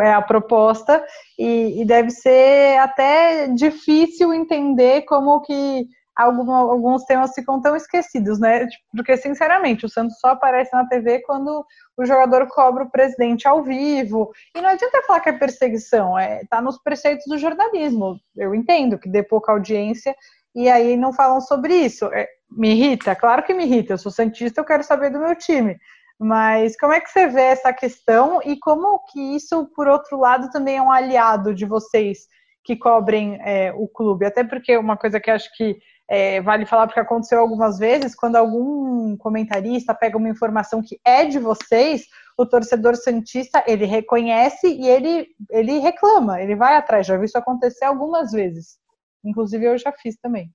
[0.00, 1.04] é a proposta,
[1.38, 8.38] e, e deve ser até difícil entender como que alguma, alguns temas ficam tão esquecidos,
[8.38, 8.66] né?
[8.66, 11.64] Tipo, porque, sinceramente, o Santos só aparece na TV quando
[11.96, 14.30] o jogador cobra o presidente ao vivo.
[14.54, 18.18] E não adianta falar que é perseguição, é, tá nos preceitos do jornalismo.
[18.36, 20.14] Eu entendo que dê pouca audiência
[20.54, 22.06] e aí não falam sobre isso.
[22.06, 23.16] É, me irrita?
[23.16, 23.94] Claro que me irrita.
[23.94, 25.76] Eu sou Santista, eu quero saber do meu time.
[26.18, 30.50] Mas como é que você vê essa questão e como que isso, por outro lado,
[30.50, 32.26] também é um aliado de vocês
[32.62, 34.24] que cobrem é, o clube?
[34.24, 35.76] Até porque uma coisa que acho que
[36.08, 41.24] é, vale falar porque aconteceu algumas vezes, quando algum comentarista pega uma informação que é
[41.24, 47.06] de vocês, o torcedor santista ele reconhece e ele, ele reclama, ele vai atrás.
[47.06, 48.78] Já vi isso acontecer algumas vezes.
[49.24, 50.50] Inclusive eu já fiz também.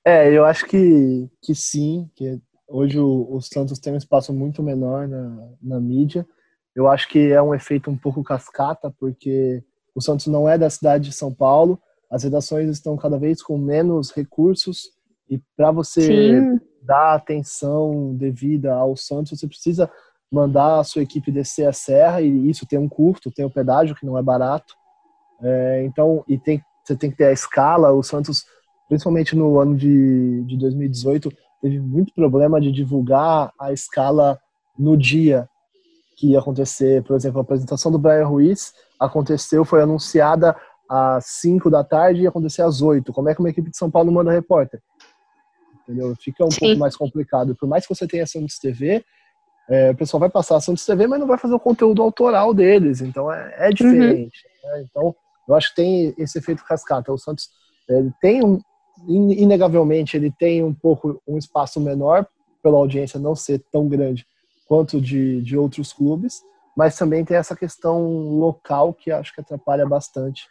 [0.06, 4.62] é, eu acho que, que sim, que hoje o, o Santos tem um espaço muito
[4.64, 6.26] menor na, na mídia.
[6.76, 9.64] Eu acho que é um efeito um pouco cascata, porque
[9.96, 13.58] o Santos não é da cidade de São Paulo, as redações estão cada vez com
[13.58, 14.92] menos recursos
[15.30, 16.60] e para você Sim.
[16.82, 19.90] dar atenção devida ao Santos, você precisa
[20.32, 23.96] mandar a sua equipe descer a serra e isso tem um custo, tem o pedágio
[23.96, 24.74] que não é barato.
[25.42, 27.92] É, então, e tem, você tem que ter a escala.
[27.92, 28.44] O Santos,
[28.94, 34.40] principalmente no ano de, de 2018, teve muito problema de divulgar a escala
[34.78, 35.50] no dia
[36.16, 37.02] que ia acontecer.
[37.02, 40.56] Por exemplo, a apresentação do Brian Ruiz aconteceu, foi anunciada
[40.88, 43.12] às 5 da tarde e acontecer às 8.
[43.12, 44.80] Como é que uma equipe de São Paulo manda repórter?
[45.82, 46.16] Entendeu?
[46.22, 46.60] Fica um Sim.
[46.60, 47.56] pouco mais complicado.
[47.56, 49.04] Por mais que você tenha Santos TV,
[49.68, 52.54] é, o pessoal vai passar a Santos TV, mas não vai fazer o conteúdo autoral
[52.54, 53.02] deles.
[53.02, 54.38] Então é, é diferente.
[54.64, 54.70] Uhum.
[54.70, 54.86] Né?
[54.88, 55.16] Então
[55.50, 57.12] eu acho que tem esse efeito cascata.
[57.12, 57.50] O Santos
[58.22, 58.60] tem um,
[59.08, 62.26] inegavelmente, ele tem um pouco um espaço menor
[62.62, 64.26] pela audiência não ser tão grande
[64.68, 66.42] quanto de, de outros clubes,
[66.76, 70.48] mas também tem essa questão local que acho que atrapalha bastante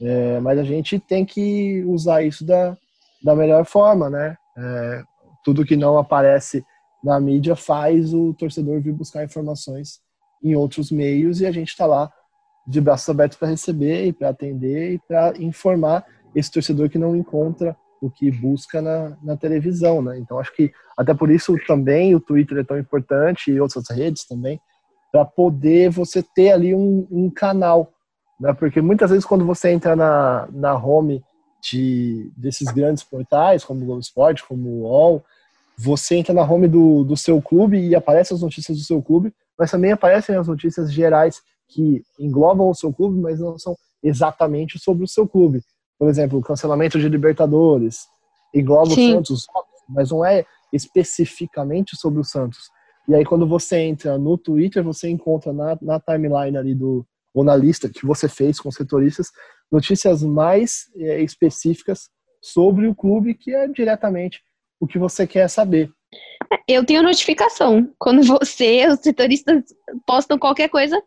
[0.00, 2.76] é, mas a gente tem que usar isso da,
[3.22, 4.36] da melhor forma, né?
[4.56, 5.02] É,
[5.44, 6.64] tudo que não aparece
[7.02, 10.00] na mídia faz o torcedor vir buscar informações
[10.42, 12.10] em outros meios e a gente está lá
[12.66, 16.04] de braços abertos para receber e para atender e para informar
[16.34, 20.18] esse torcedor que não encontra o que busca na, na televisão, né?
[20.18, 24.26] Então acho que até por isso também o Twitter é tão importante e outras redes
[24.26, 24.60] também
[25.10, 27.94] para poder você ter ali um, um canal
[28.38, 28.52] né?
[28.52, 31.24] Porque muitas vezes quando você entra na, na home
[31.62, 35.24] de, desses grandes portais, como o Globo Esporte, como o UOL,
[35.78, 39.32] você entra na home do, do seu clube e aparecem as notícias do seu clube,
[39.58, 44.78] mas também aparecem as notícias gerais que englobam o seu clube, mas não são exatamente
[44.78, 45.62] sobre o seu clube.
[45.98, 48.06] Por exemplo, o cancelamento de Libertadores,
[48.54, 49.10] engloba Sim.
[49.10, 49.46] o Santos,
[49.88, 52.70] mas não é especificamente sobre o Santos.
[53.08, 57.44] E aí, quando você entra no Twitter, você encontra na, na timeline ali do, ou
[57.44, 59.30] na lista que você fez com os setoristas,
[59.70, 62.08] notícias mais é, específicas
[62.40, 64.42] sobre o clube, que é diretamente
[64.80, 65.90] o que você quer saber.
[66.68, 67.90] Eu tenho notificação.
[67.98, 69.64] Quando você, os setoristas,
[70.06, 71.00] postam qualquer coisa,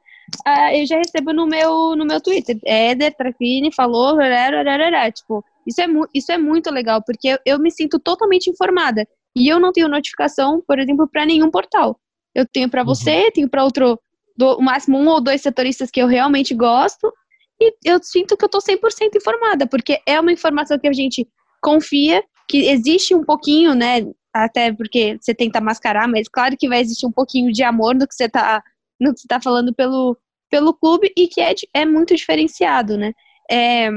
[0.47, 2.57] uh, eu já recebo no meu, no meu Twitter.
[2.65, 7.71] Éder Trafini falou, rararara, tipo, isso é, isso é muito legal, porque eu, eu me
[7.71, 9.07] sinto totalmente informada.
[9.35, 11.99] E eu não tenho notificação, por exemplo, para nenhum portal.
[12.33, 12.87] Eu tenho para uhum.
[12.87, 13.31] você, uhum.
[13.33, 13.99] tenho para outro
[14.37, 17.11] do o máximo um ou dois setoristas que eu realmente gosto,
[17.59, 21.27] e eu sinto que eu tô 100% informada, porque é uma informação que a gente
[21.59, 26.81] confia, que existe um pouquinho, né, até porque você tenta mascarar, mas claro que vai
[26.81, 28.61] existir um pouquinho de amor no que você tá,
[28.99, 30.17] no que você tá falando pelo,
[30.49, 33.13] pelo clube, e que é, é muito diferenciado, né.
[33.49, 33.89] É,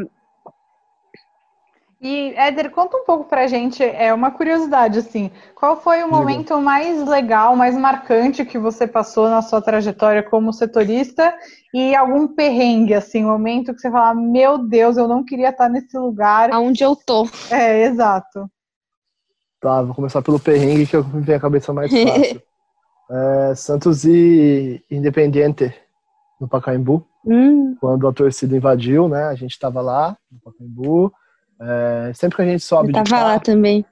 [2.03, 6.59] e, Éder, conta um pouco pra gente, é uma curiosidade, assim, qual foi o momento
[6.59, 11.35] mais legal, mais marcante que você passou na sua trajetória como setorista
[11.75, 15.69] e algum perrengue, assim, um momento que você fala, meu Deus, eu não queria estar
[15.69, 16.51] nesse lugar.
[16.51, 17.29] Aonde eu tô.
[17.51, 18.51] É, exato.
[19.61, 22.43] Tá, vou começar pelo perrengue que eu tenho a cabeça mais fácil.
[23.11, 25.75] é, Santos e Independiente,
[26.41, 27.77] no Pacaembu, hum.
[27.81, 31.13] quando a torcida invadiu, né, a gente estava lá, no Pacaembu,
[31.61, 33.85] é, sempre que a gente sobe Eu tava carro, lá também.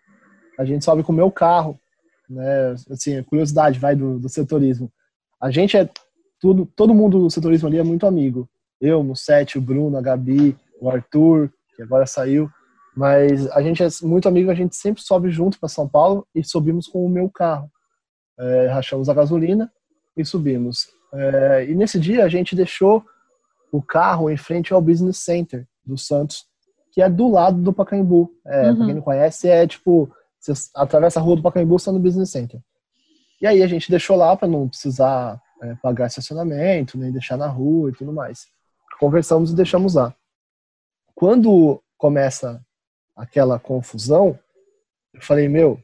[0.58, 1.78] A gente sobe com o meu carro,
[2.28, 2.74] né?
[2.90, 4.90] Assim, curiosidade, vai do, do setorismo.
[5.40, 5.88] A gente é
[6.40, 8.48] tudo, todo mundo do setorismo ali é muito amigo.
[8.80, 12.50] Eu, Mussete, o Bruno, a Gabi, o Arthur, que agora saiu.
[12.96, 16.42] Mas a gente é muito amigo, a gente sempre sobe junto para São Paulo e
[16.42, 17.70] subimos com o meu carro.
[18.38, 19.70] É, rachamos a gasolina
[20.16, 20.88] e subimos.
[21.12, 23.04] É, e nesse dia a gente deixou
[23.72, 26.46] o carro em frente ao Business Center do Santos,
[26.92, 28.30] que é do lado do Pacaembu.
[28.46, 28.76] É, uhum.
[28.76, 32.30] Pra quem não conhece, é tipo, você atravessa a rua do Pacaembu, está no Business
[32.30, 32.60] Center.
[33.40, 37.46] E aí a gente deixou lá para não precisar é, pagar estacionamento, nem deixar na
[37.46, 38.46] rua e tudo mais.
[38.98, 40.14] Conversamos e deixamos lá.
[41.14, 42.64] Quando começa
[43.16, 44.38] aquela confusão,
[45.12, 45.80] eu falei, meu,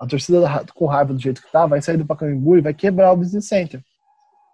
[0.00, 3.12] a torcida com raiva do jeito que tá, vai sair do Pacaembu e vai quebrar
[3.12, 3.82] o Business Center.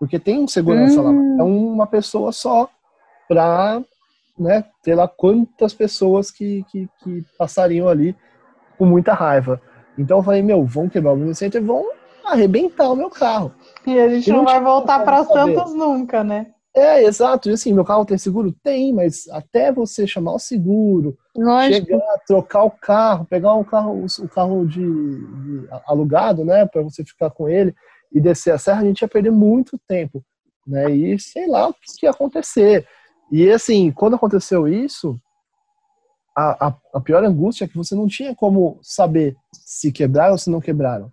[0.00, 1.36] Porque tem um segurança hum.
[1.36, 2.68] lá, é uma pessoa só
[3.28, 3.80] para
[4.36, 8.14] né, ter lá quantas pessoas que, que, que, passariam ali
[8.76, 9.62] com muita raiva.
[9.96, 11.86] Então eu falei, meu, vão quebrar o Business Center, vão
[12.24, 13.54] arrebentar o meu carro.
[13.86, 16.48] E a gente e não, não vai voltar para Santos nunca, né?
[16.76, 17.48] É, exato.
[17.48, 18.52] E assim, meu carro tem seguro?
[18.62, 21.86] Tem, mas até você chamar o seguro, Lógico.
[21.86, 27.02] chegar, trocar o carro, pegar um carro, o carro de, de alugado, né, para você
[27.02, 27.74] ficar com ele
[28.12, 30.22] e descer a serra, a gente ia perder muito tempo,
[30.66, 30.90] né?
[30.90, 32.86] E sei lá o que ia acontecer.
[33.32, 35.18] E assim, quando aconteceu isso,
[36.36, 40.38] a, a, a pior angústia é que você não tinha como saber se quebraram ou
[40.38, 41.10] se não quebraram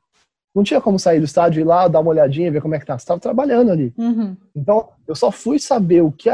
[0.54, 2.80] não tinha como sair do estádio e ir lá, dar uma olhadinha, ver como é
[2.80, 2.98] que tá.
[2.98, 3.94] Você estava trabalhando ali.
[3.98, 4.38] Uhum.
[4.56, 6.30] Então, eu só fui saber o que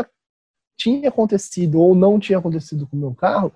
[0.78, 3.52] tinha acontecido ou não tinha acontecido com o meu carro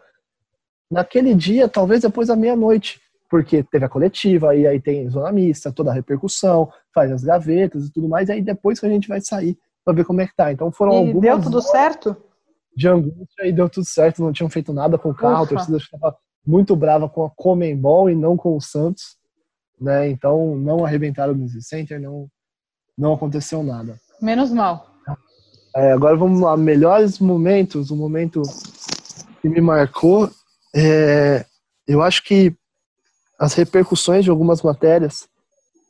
[0.90, 3.02] naquele dia, talvez depois da meia-noite.
[3.30, 7.88] Porque teve a coletiva, e aí tem zona mista, toda a repercussão, faz as gavetas
[7.88, 10.28] e tudo mais, e aí depois que a gente vai sair para ver como é
[10.28, 10.52] que tá.
[10.52, 11.22] Então foram e algumas.
[11.22, 12.16] Deu tudo certo?
[12.76, 15.56] De angústia e deu tudo certo, não tinham feito nada com o carro, Ufa.
[15.56, 19.18] a torcida estava muito brava com a Comembol e não com o Santos
[19.80, 20.10] né?
[20.10, 22.28] Então não arrebentaram o Business Center, não,
[22.98, 24.00] não aconteceu nada.
[24.22, 24.92] Menos mal.
[25.76, 28.44] É, agora vamos lá, melhores momentos, o um momento
[29.42, 30.30] que me marcou,
[30.76, 31.46] é,
[31.88, 32.56] eu acho que
[33.40, 35.28] as repercussões de algumas matérias,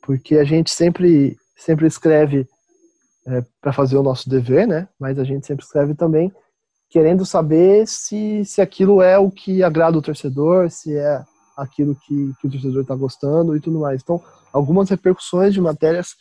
[0.01, 2.47] porque a gente sempre sempre escreve
[3.27, 4.87] é, para fazer o nosso dever, né?
[4.99, 6.31] Mas a gente sempre escreve também
[6.89, 11.23] querendo saber se, se aquilo é o que agrada o torcedor, se é
[11.55, 14.01] aquilo que, que o torcedor está gostando e tudo mais.
[14.01, 16.15] Então, algumas repercussões de matérias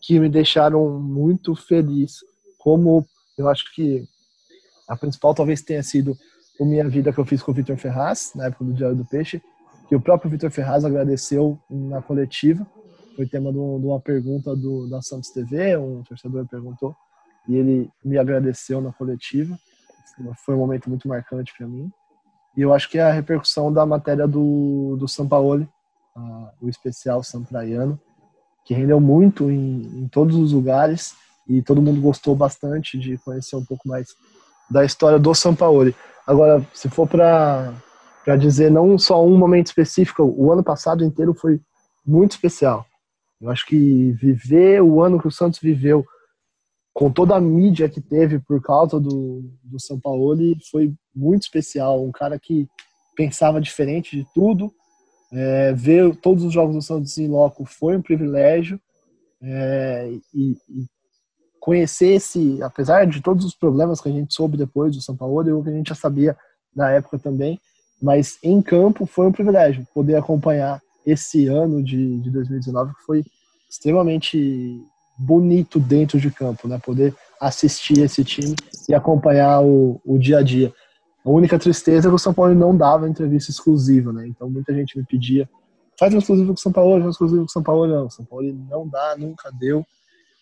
[0.00, 2.18] que me deixaram muito feliz,
[2.58, 4.04] como eu acho que
[4.88, 6.16] a principal talvez tenha sido
[6.58, 9.04] o Minha Vida que eu fiz com o Vitor Ferraz, na época do Diário do
[9.04, 9.42] Peixe,
[9.88, 12.66] que o próprio Vitor Ferraz agradeceu na coletiva,
[13.14, 16.94] foi tema de uma pergunta do, da Santos TV, um torcedor perguntou,
[17.48, 19.56] e ele me agradeceu na coletiva,
[20.44, 21.90] foi um momento muito marcante para mim.
[22.56, 25.68] E eu acho que é a repercussão da matéria do, do Sampaoli,
[26.16, 28.00] uh, o especial Sampraiano,
[28.64, 31.14] que rendeu muito em, em todos os lugares
[31.48, 34.08] e todo mundo gostou bastante de conhecer um pouco mais
[34.70, 35.94] da história do Sampaoli.
[36.26, 37.72] Agora, se for para
[38.38, 41.60] dizer não só um momento específico, o ano passado inteiro foi
[42.04, 42.84] muito especial.
[43.40, 46.04] Eu acho que viver o ano que o Santos viveu
[46.96, 50.34] com toda a mídia que teve por causa do, do São Paulo,
[50.70, 52.02] foi muito especial.
[52.02, 52.66] Um cara que
[53.14, 54.72] pensava diferente de tudo.
[55.30, 58.80] É, ver todos os jogos do Santos em loco foi um privilégio.
[59.42, 60.86] É, e, e,
[61.60, 65.46] conhecer esse, apesar de todos os problemas que a gente soube depois do São Paulo,
[65.46, 66.34] eu que a gente já sabia
[66.74, 67.60] na época também,
[68.00, 73.22] mas em campo foi um privilégio poder acompanhar esse ano de, de 2019 que foi
[73.68, 74.80] extremamente
[75.16, 76.78] bonito dentro de campo, né?
[76.78, 78.54] Poder assistir esse time
[78.88, 80.72] e acompanhar o, o dia a dia.
[81.24, 84.26] A única tristeza é que o São Paulo não dava entrevista exclusiva, né?
[84.28, 85.48] Então muita gente me pedia,
[85.98, 88.06] faz uma exclusiva com o São Paulo, faz uma exclusiva com o São Paulo, não.
[88.06, 89.84] O São Paulo não dá, nunca deu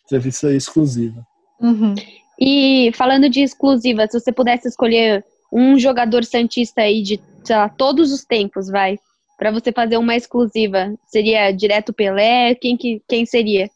[0.04, 1.26] entrevista exclusiva.
[1.60, 1.94] Uhum.
[2.38, 8.12] E falando de exclusiva, se você pudesse escolher um jogador santista aí de lá, todos
[8.12, 8.98] os tempos, vai,
[9.38, 12.54] para você fazer uma exclusiva, seria direto Pelé?
[12.54, 13.70] Quem que quem seria?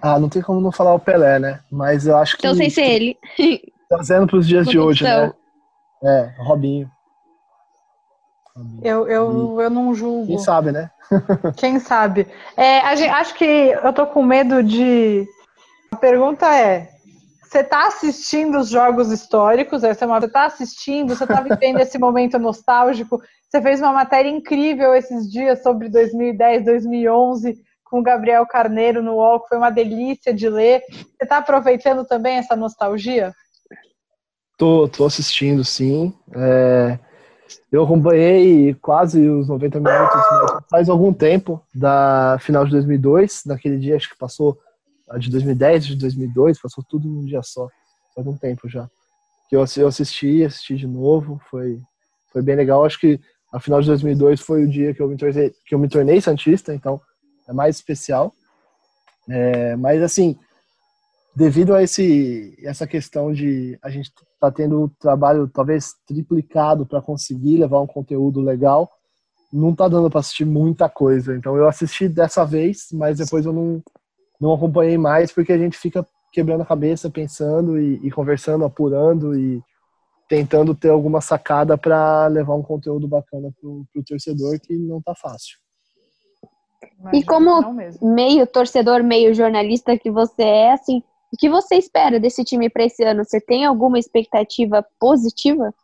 [0.00, 1.60] Ah, não tem como não falar o Pelé, né?
[1.70, 2.46] Mas eu acho que.
[2.46, 3.18] Então, sem ser ele.
[3.88, 5.32] Trazendo para os dias de hoje, né?
[6.02, 6.90] É, Robinho.
[8.82, 10.26] Eu, eu, eu não julgo.
[10.26, 10.90] Quem sabe, né?
[11.56, 12.26] Quem sabe.
[12.56, 15.26] É, gente, acho que eu tô com medo de.
[15.92, 16.88] A pergunta é:
[17.42, 19.84] você está assistindo os jogos históricos?
[19.84, 20.20] Essa é uma...
[20.20, 21.14] Você está assistindo?
[21.14, 23.20] Você está vivendo esse momento nostálgico?
[23.48, 29.14] Você fez uma matéria incrível esses dias sobre 2010, 2011 com o Gabriel Carneiro no
[29.14, 30.82] UOL, que foi uma delícia de ler.
[30.90, 33.32] Você está aproveitando também essa nostalgia?
[34.58, 36.12] Tô, tô assistindo, sim.
[36.34, 36.98] É,
[37.70, 40.22] eu acompanhei quase os 90 minutos
[40.70, 43.42] faz algum tempo da final de 2002.
[43.46, 44.58] Naquele dia, acho que passou
[45.18, 47.68] de 2010, de 2002, passou tudo num dia só.
[48.14, 48.88] Faz um tempo já.
[49.48, 51.40] Que eu, eu assisti, assisti de novo.
[51.48, 51.80] Foi,
[52.32, 52.84] foi bem legal.
[52.84, 53.20] Acho que
[53.52, 56.20] a final de 2002 foi o dia que eu me tornei, que eu me tornei
[56.20, 57.00] santista, então
[57.48, 58.32] é mais especial.
[59.28, 60.38] É, mas assim,
[61.34, 67.02] devido a esse, essa questão de a gente tá tendo um trabalho talvez triplicado para
[67.02, 68.90] conseguir levar um conteúdo legal,
[69.52, 71.36] não tá dando para assistir muita coisa.
[71.36, 73.82] Então eu assisti dessa vez, mas depois eu não,
[74.40, 79.38] não acompanhei mais porque a gente fica quebrando a cabeça, pensando e, e conversando, apurando
[79.38, 79.62] e
[80.28, 85.14] tentando ter alguma sacada para levar um conteúdo bacana pro, pro torcedor que não tá
[85.14, 85.58] fácil.
[87.12, 87.60] E como
[88.02, 92.84] meio torcedor, meio jornalista que você é, assim, o que você espera desse time para
[92.84, 93.24] esse ano?
[93.24, 95.74] Você tem alguma expectativa positiva?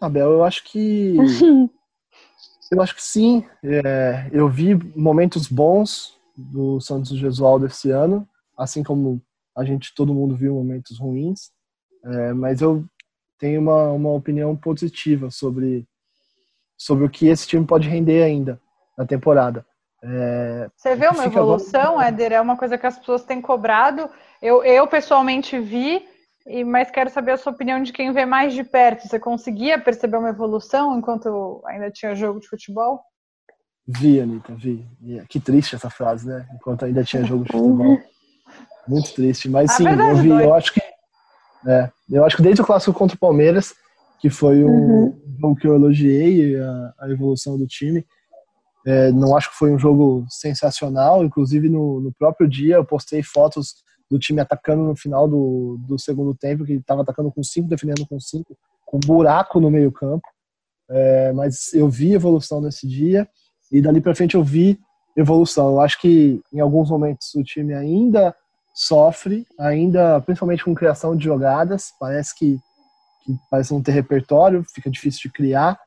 [0.00, 1.16] Abel, eu acho que
[2.70, 3.44] eu acho que sim.
[3.62, 9.22] É, eu vi momentos bons do Santos Gesualdo esse ano, assim como
[9.56, 11.52] a gente todo mundo viu momentos ruins.
[12.04, 12.84] É, mas eu
[13.38, 15.86] tenho uma, uma opinião positiva sobre
[16.76, 18.60] sobre o que esse time pode render ainda
[18.96, 19.64] na temporada.
[20.04, 22.08] É, Você vê uma evolução, agora...
[22.08, 22.32] Éder?
[22.32, 24.10] É uma coisa que as pessoas têm cobrado.
[24.40, 26.02] Eu, eu pessoalmente vi,
[26.66, 29.06] mas quero saber a sua opinião de quem vê mais de perto.
[29.06, 33.00] Você conseguia perceber uma evolução enquanto ainda tinha jogo de futebol?
[33.86, 34.84] Vi, Anitta, vi.
[35.28, 36.46] Que triste essa frase, né?
[36.54, 37.98] Enquanto ainda tinha jogo de futebol.
[38.86, 39.48] Muito triste.
[39.48, 40.30] Mas sim, eu vi.
[40.30, 40.80] Eu acho que.
[41.64, 43.72] É, eu acho que desde o clássico contra o Palmeiras,
[44.18, 45.22] que foi um uhum.
[45.40, 48.04] jogo que eu elogiei a, a evolução do time
[48.86, 53.22] é, não acho que foi um jogo sensacional, inclusive no, no, próprio dia eu postei
[53.22, 53.76] fotos
[54.10, 58.06] do time atacando no final do, do segundo tempo, que estava atacando com cinco, defendendo
[58.06, 60.26] com cinco, com um buraco no meio campo.
[60.90, 63.26] É, mas eu vi evolução nesse dia
[63.70, 64.78] e dali para frente eu vi
[65.16, 65.70] evolução.
[65.70, 68.34] Eu acho que em alguns momentos o time ainda
[68.74, 72.58] sofre, ainda principalmente com criação de jogadas, parece que,
[73.24, 75.78] que parece não ter repertório, fica difícil de criar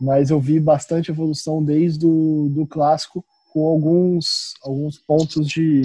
[0.00, 5.82] mas eu vi bastante evolução desde o do clássico, com alguns, alguns pontos de,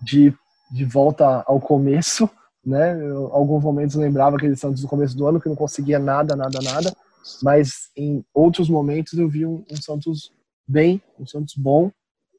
[0.00, 0.32] de,
[0.70, 2.30] de volta ao começo,
[2.64, 2.98] né?
[2.98, 6.58] Eu, alguns momentos lembrava aquele Santos do começo do ano que não conseguia nada, nada,
[6.62, 6.96] nada,
[7.42, 10.32] mas em outros momentos eu vi um, um Santos
[10.66, 11.90] bem, um Santos bom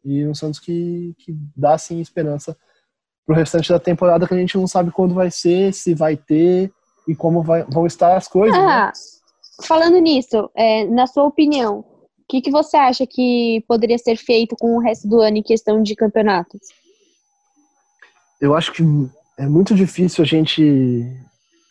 [0.04, 2.58] e um Santos que, que dá sim esperança
[3.26, 6.16] para o restante da temporada que a gente não sabe quando vai ser, se vai
[6.16, 6.72] ter
[7.08, 8.58] e como vai, vão estar as coisas.
[8.58, 8.64] Né?
[8.64, 8.92] Ah, né?
[9.64, 11.86] Falando nisso, é, na sua opinião, o
[12.28, 15.82] que, que você acha que poderia ser feito com o resto do ano em questão
[15.82, 16.60] de campeonatos?
[18.42, 18.84] Eu acho que
[19.38, 21.04] é muito difícil a gente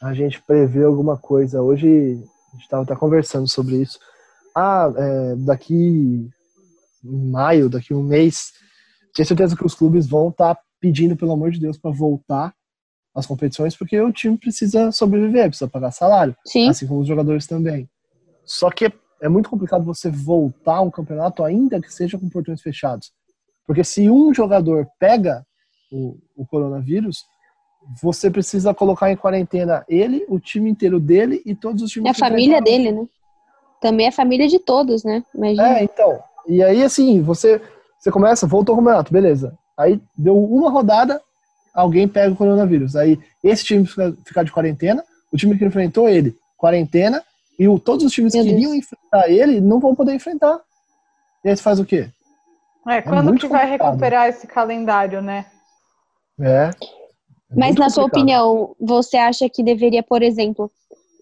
[0.01, 1.63] a gente prever alguma coisa.
[1.63, 3.99] Hoje a gente estava até conversando sobre isso.
[4.55, 6.31] Ah, é, daqui
[7.05, 8.53] em maio, daqui um mês,
[9.15, 12.55] tenho certeza que os clubes vão estar tá pedindo, pelo amor de Deus, para voltar
[13.15, 16.69] as competições porque o time precisa sobreviver, precisa pagar salário, Sim.
[16.69, 17.89] assim como os jogadores também.
[18.45, 23.13] Só que é muito complicado você voltar um campeonato ainda que seja com portões fechados.
[23.67, 25.47] Porque se um jogador pega
[25.91, 27.25] o, o coronavírus,
[28.03, 32.09] você precisa colocar em quarentena ele, o time inteiro dele e todos os times.
[32.09, 33.07] É a família dele, né?
[33.81, 35.23] Também é a família de todos, né?
[35.35, 35.79] Imagina.
[35.79, 36.19] É, então.
[36.47, 37.61] E aí, assim, você,
[37.99, 39.57] você começa, voltou ao campeonato, beleza.
[39.77, 41.21] Aí deu uma rodada,
[41.75, 42.95] alguém pega o coronavírus.
[42.95, 47.23] Aí esse time fica, ficar de quarentena, o time que enfrentou ele, quarentena,
[47.59, 50.61] e o, todos os times que iriam enfrentar ele não vão poder enfrentar.
[51.45, 52.09] E aí você faz o quê?
[52.87, 55.47] É, é quando é que vai recuperar esse calendário, né?
[56.41, 56.47] É.
[56.47, 56.71] é
[57.51, 57.91] Mas na complicado.
[57.91, 60.71] sua opinião, você acha que deveria, por exemplo,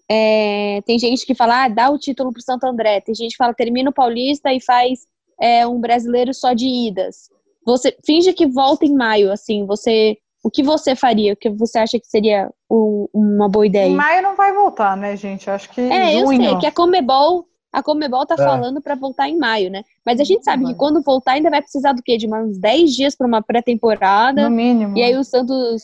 [0.09, 3.37] é, tem gente que fala, ah, dá o título pro Santo André, tem gente que
[3.37, 5.07] fala, termina o Paulista e faz
[5.39, 7.29] é, um brasileiro só de idas.
[7.65, 11.33] Você finge que volta em maio, assim, você o que você faria?
[11.33, 13.87] O que você acha que seria o, uma boa ideia?
[13.87, 15.49] Em maio não vai voltar, né, gente?
[15.49, 15.79] Acho que.
[15.79, 16.33] É, junho.
[16.33, 18.37] eu sei que a Comebol, a Comebol tá é.
[18.37, 19.83] falando para voltar em maio, né?
[20.05, 22.17] Mas a gente sabe que quando voltar ainda vai precisar do quê?
[22.17, 24.49] De uns 10 dias para uma pré-temporada.
[24.49, 24.97] No mínimo.
[24.97, 25.81] E aí o Santos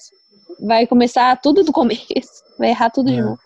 [0.61, 2.43] vai começar tudo do começo.
[2.59, 3.13] Vai errar tudo é.
[3.13, 3.39] de novo.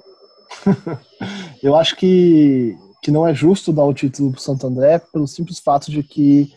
[1.61, 5.59] eu acho que, que não é justo dar o título pro Santo André pelo simples
[5.59, 6.51] fato de que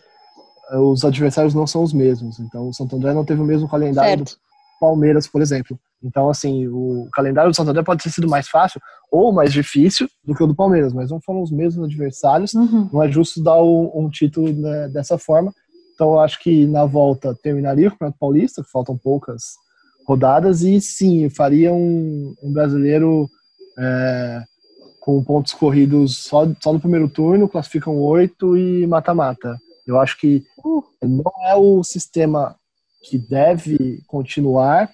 [0.70, 2.40] eh, os adversários não são os mesmos.
[2.40, 4.38] Então, o Santo André não teve o mesmo calendário certo.
[4.38, 4.45] do
[4.78, 5.78] Palmeiras, por exemplo.
[6.02, 10.34] Então, assim, o calendário do Santander pode ter sido mais fácil ou mais difícil do
[10.34, 12.54] que o do Palmeiras, mas não foram os mesmos adversários.
[12.54, 12.88] Uhum.
[12.92, 15.52] Não é justo dar um, um título né, dessa forma.
[15.94, 19.54] Então, eu acho que na volta terminaria o Campeonato Paulista, que faltam poucas
[20.06, 23.28] rodadas, e sim, faria um, um brasileiro
[23.78, 24.42] é,
[25.00, 29.56] com pontos corridos só, só no primeiro turno, classificam oito e mata-mata.
[29.86, 30.84] Eu acho que uh.
[31.02, 32.56] não é o sistema
[33.08, 34.90] que deve continuar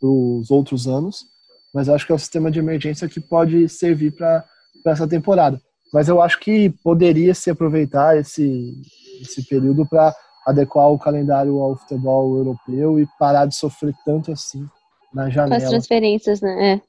[0.00, 1.24] para os outros anos,
[1.72, 4.44] mas eu acho que é o sistema de emergência que pode servir para
[4.86, 5.60] essa temporada.
[5.92, 8.72] Mas eu acho que poderia se aproveitar esse,
[9.20, 10.14] esse período para
[10.46, 14.66] adequar o calendário ao futebol europeu e parar de sofrer tanto assim
[15.14, 15.60] na janela.
[15.60, 16.80] Com as transferências, né?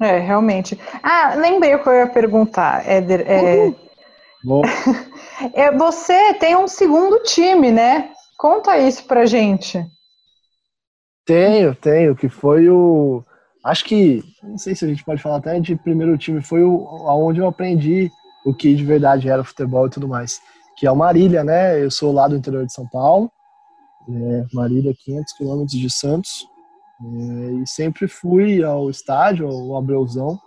[0.00, 0.06] É.
[0.06, 0.78] é, realmente.
[1.02, 3.24] Ah, lembrei o que eu ia perguntar, Éder.
[3.26, 3.74] É...
[4.44, 4.62] Bom.
[5.54, 8.10] é, você tem um segundo time, né?
[8.44, 9.82] Conta isso pra gente.
[11.24, 13.24] Tenho, tenho, que foi o.
[13.64, 16.86] Acho que, não sei se a gente pode falar até de primeiro time, foi o
[17.08, 18.10] aonde eu aprendi
[18.44, 20.42] o que de verdade era futebol e tudo mais.
[20.76, 21.82] Que é o Marília, né?
[21.82, 23.32] Eu sou lá do interior de São Paulo,
[24.10, 26.46] é, Marília, 500 quilômetros de Santos.
[27.00, 30.38] É, e sempre fui ao estádio, ao Abreuzão.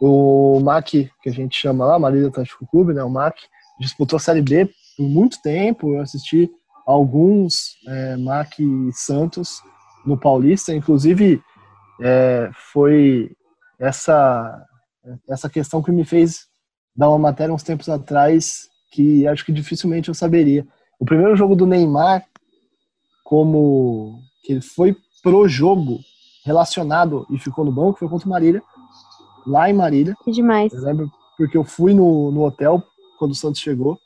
[0.00, 3.04] O MAC, que a gente chama lá, Marília Atlético Clube, né?
[3.04, 3.38] O MAC,
[3.78, 4.64] disputou a Série B
[4.96, 5.92] por muito tempo.
[5.92, 6.50] Eu assisti
[6.86, 8.62] alguns é, MAC
[8.92, 9.60] Santos
[10.06, 11.42] no Paulista, inclusive
[12.00, 13.34] é, foi
[13.78, 14.64] essa
[15.28, 16.46] essa questão que me fez
[16.94, 20.66] dar uma matéria uns tempos atrás que acho que dificilmente eu saberia.
[20.98, 22.24] O primeiro jogo do Neymar,
[23.22, 25.98] como que ele foi pro jogo
[26.44, 28.62] relacionado e ficou no banco foi contra o Marília,
[29.46, 30.14] lá em Marília.
[30.24, 30.72] Que demais.
[30.72, 32.82] Eu lembro porque eu fui no, no hotel
[33.18, 33.98] quando o Santos chegou.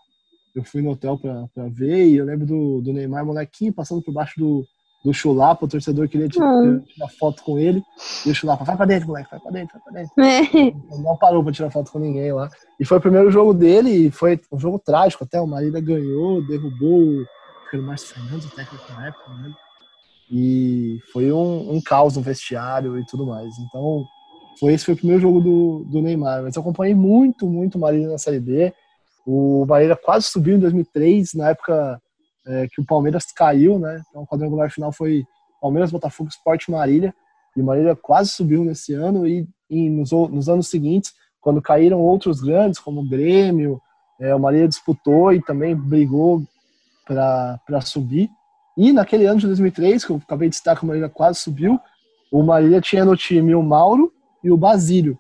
[0.55, 4.12] Eu fui no hotel pra ver e eu lembro do, do Neymar, molequinho, passando por
[4.12, 4.66] baixo do,
[5.05, 6.80] do Chulapa, o torcedor queria tirar, hum.
[6.80, 7.82] tirar foto com ele.
[8.26, 10.72] E o Chulapa, vai pra dentro, moleque, vai pra dentro, vai pra dentro.
[10.92, 10.98] É.
[11.03, 12.51] Não parou pra tirar foto com ninguém lá.
[12.78, 15.40] E foi o primeiro jogo dele e foi um jogo trágico até.
[15.40, 17.24] O Marília ganhou, derrubou
[17.72, 19.53] o Márcio Fernandes, o técnico na época, né?
[20.30, 23.59] E foi um, um caos no vestiário e tudo mais.
[23.59, 24.05] Então,
[24.59, 26.42] foi esse foi o primeiro jogo do, do Neymar.
[26.42, 28.72] Mas eu acompanhei muito, muito o Marília na Série B.
[29.33, 32.03] O Marília quase subiu em 2003, na época
[32.45, 34.03] é, que o Palmeiras caiu, né?
[34.09, 35.22] Então, o quadrangular final foi
[35.62, 37.14] Palmeiras, Botafogo, Sport Marília.
[37.57, 39.28] E o Marília quase subiu nesse ano.
[39.28, 43.81] E, e nos, nos, anos seguintes, quando caíram outros grandes, como o Grêmio,
[44.20, 46.43] é, o Marília disputou e também brigou
[47.07, 48.28] para subir.
[48.76, 51.78] E naquele ano de 2003, que eu acabei de citar que o Marília quase subiu,
[52.33, 54.12] o Marília tinha no time o Mauro
[54.43, 55.16] e o Basílio.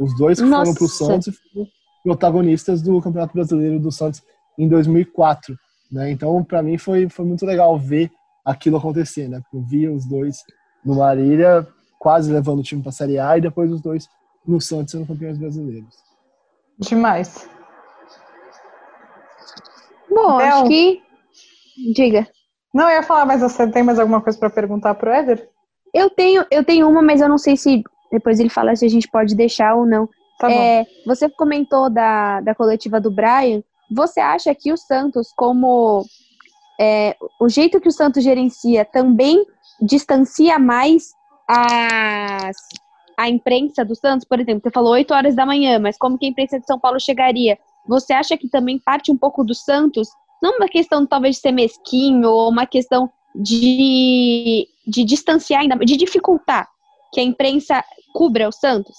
[0.00, 0.64] Os dois que Nossa.
[0.64, 1.68] foram para o Santos e foram
[2.02, 4.22] protagonistas do Campeonato Brasileiro do Santos
[4.58, 5.56] em 2004.
[5.90, 6.10] Né?
[6.10, 8.10] Então, para mim, foi, foi muito legal ver
[8.44, 9.28] aquilo acontecer.
[9.28, 9.40] Né?
[9.52, 10.38] Eu via os dois
[10.84, 11.66] no Marília
[12.02, 14.08] quase levando o time para a Série A e depois os dois
[14.44, 15.94] no Santos sendo campeões brasileiros.
[16.80, 17.48] Demais.
[20.10, 21.00] Bom, acho que.
[21.94, 22.26] Diga.
[22.74, 25.48] Não, eu ia falar, mas você tem mais alguma coisa para perguntar pro Éder?
[25.94, 28.88] Eu tenho, eu tenho uma, mas eu não sei se depois ele fala se a
[28.88, 30.08] gente pode deixar ou não.
[30.48, 33.62] Tá é, você comentou da, da coletiva do Brian.
[33.90, 36.04] Você acha que o Santos, como
[36.80, 39.44] é, o jeito que o Santos gerencia, também
[39.80, 41.12] distancia mais
[41.48, 42.56] as,
[43.16, 44.26] a imprensa do Santos?
[44.26, 46.78] Por exemplo, você falou 8 horas da manhã, mas como que a imprensa de São
[46.78, 47.56] Paulo chegaria?
[47.86, 50.08] Você acha que também parte um pouco do Santos
[50.42, 55.96] não uma questão talvez de ser mesquinho ou uma questão de, de distanciar ainda, de
[55.96, 56.68] dificultar
[57.12, 58.96] que a imprensa cubra o Santos?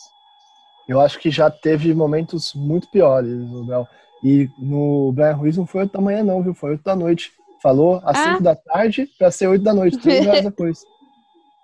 [0.87, 3.31] Eu acho que já teve momentos muito piores,
[3.65, 3.87] Bel.
[4.23, 6.53] E no Brian Ruiz não foi 8 da manhã, não, viu?
[6.53, 7.31] Foi 8 da noite.
[7.61, 8.31] Falou às ah.
[8.33, 10.83] 5 da tarde para ser 8 da noite, três horas depois.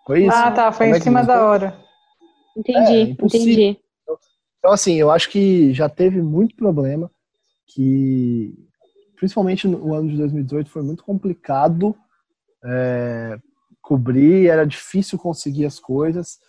[0.05, 0.35] Foi isso.
[0.35, 0.71] Ah, tá.
[0.71, 1.77] Foi Como em é cima da hora.
[2.57, 3.79] Entendi, é, entendi.
[4.57, 7.09] Então, assim, eu acho que já teve muito problema
[7.67, 8.53] que
[9.19, 11.93] principalmente no ano de 2018, foi muito complicado
[12.63, 13.37] é,
[13.81, 16.39] cobrir, era difícil conseguir as coisas.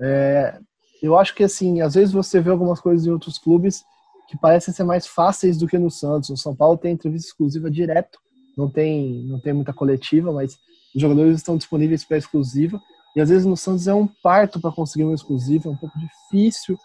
[0.00, 0.58] É,
[1.02, 3.84] eu acho que, assim, às vezes você vê algumas coisas em outros clubes
[4.28, 6.30] que parecem ser mais fáceis do que no Santos.
[6.30, 8.18] O São Paulo tem entrevista exclusiva direto,
[8.56, 10.58] não tem, não tem muita coletiva, mas
[10.94, 12.80] os jogadores estão disponíveis para exclusiva.
[13.14, 15.98] E às vezes no Santos é um parto para conseguir uma exclusiva, é um pouco
[15.98, 16.76] difícil.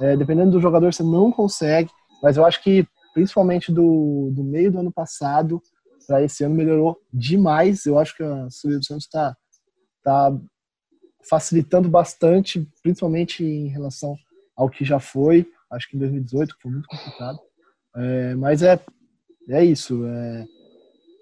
[0.00, 1.90] É, dependendo do jogador, você não consegue.
[2.22, 5.62] Mas eu acho que principalmente do, do meio do ano passado
[6.06, 7.86] para esse ano melhorou demais.
[7.86, 9.36] Eu acho que a subida do Santos está
[10.02, 10.36] tá
[11.28, 14.16] facilitando bastante, principalmente em relação
[14.56, 15.46] ao que já foi.
[15.70, 17.38] Acho que em 2018 foi muito complicado.
[17.96, 18.80] É, mas é,
[19.48, 20.04] é isso.
[20.06, 20.44] É,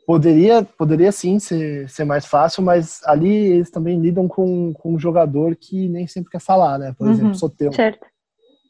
[0.06, 4.98] poderia, poderia sim ser, ser mais fácil, mas ali eles também lidam com, com um
[4.98, 6.94] jogador que nem sempre quer falar, né?
[6.96, 7.76] Por uhum, exemplo, Soteldo.
[7.76, 8.06] Certo.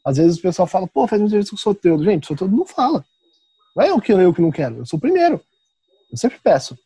[0.04, 2.04] Às vezes o pessoal fala, pô, faz um serviço com o Soteldo.
[2.04, 3.04] Gente, o Soteldo não fala.
[3.74, 5.40] Não é eu que, eu que não quero, eu sou o primeiro.
[6.10, 6.78] Eu sempre peço.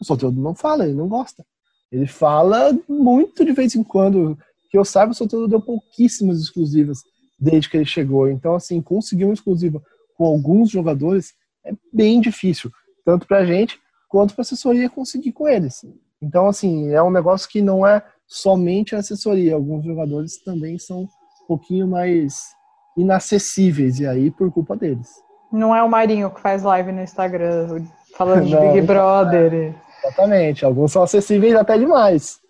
[0.00, 1.44] O Soteldo não fala, ele não gosta.
[1.90, 4.38] Ele fala muito de vez em quando.
[4.70, 7.02] Que eu saiba, o Soteldo deu pouquíssimas exclusivas
[7.38, 8.28] desde que ele chegou.
[8.28, 9.82] Então, assim, conseguir uma exclusiva
[10.16, 11.32] com alguns jogadores
[11.64, 12.70] é bem difícil.
[13.04, 13.78] Tanto pra gente,
[14.08, 15.84] quanto pra assessoria conseguir com eles.
[16.20, 19.54] Então, assim, é um negócio que não é somente a assessoria.
[19.54, 21.08] Alguns jogadores também são um
[21.46, 22.48] pouquinho mais
[22.96, 25.08] inacessíveis, e aí por culpa deles.
[25.52, 27.86] Não é o Marinho que faz live no Instagram
[28.16, 29.74] Falando de Big Brother.
[30.02, 30.64] Exatamente.
[30.64, 32.40] Alguns são acessíveis até demais.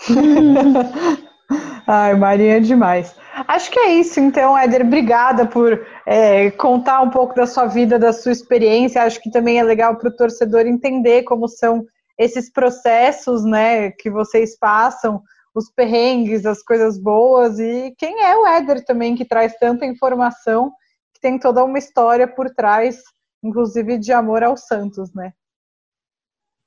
[1.86, 3.14] Ai, Maria é demais.
[3.48, 4.82] Acho que é isso, então, Éder.
[4.82, 9.02] Obrigada por é, contar um pouco da sua vida, da sua experiência.
[9.02, 11.84] Acho que também é legal para o torcedor entender como são
[12.16, 15.20] esses processos, né, que vocês passam,
[15.54, 20.72] os perrengues, as coisas boas e quem é o Éder também que traz tanta informação,
[21.12, 23.02] que tem toda uma história por trás,
[23.42, 25.32] inclusive de amor ao Santos, né?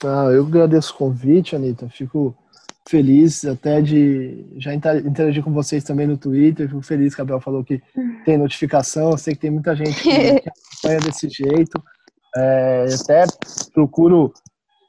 [0.04, 1.90] Ah, eu agradeço o convite, Anitta.
[1.90, 2.36] Fico
[2.88, 6.68] feliz até de já interagir com vocês também no Twitter.
[6.68, 7.82] Fico feliz que a Bel falou que
[8.26, 9.12] tem notificação.
[9.12, 11.82] Eu sei que tem muita gente que, acompanha desse jeito.
[12.36, 13.26] É, até
[13.74, 14.32] procuro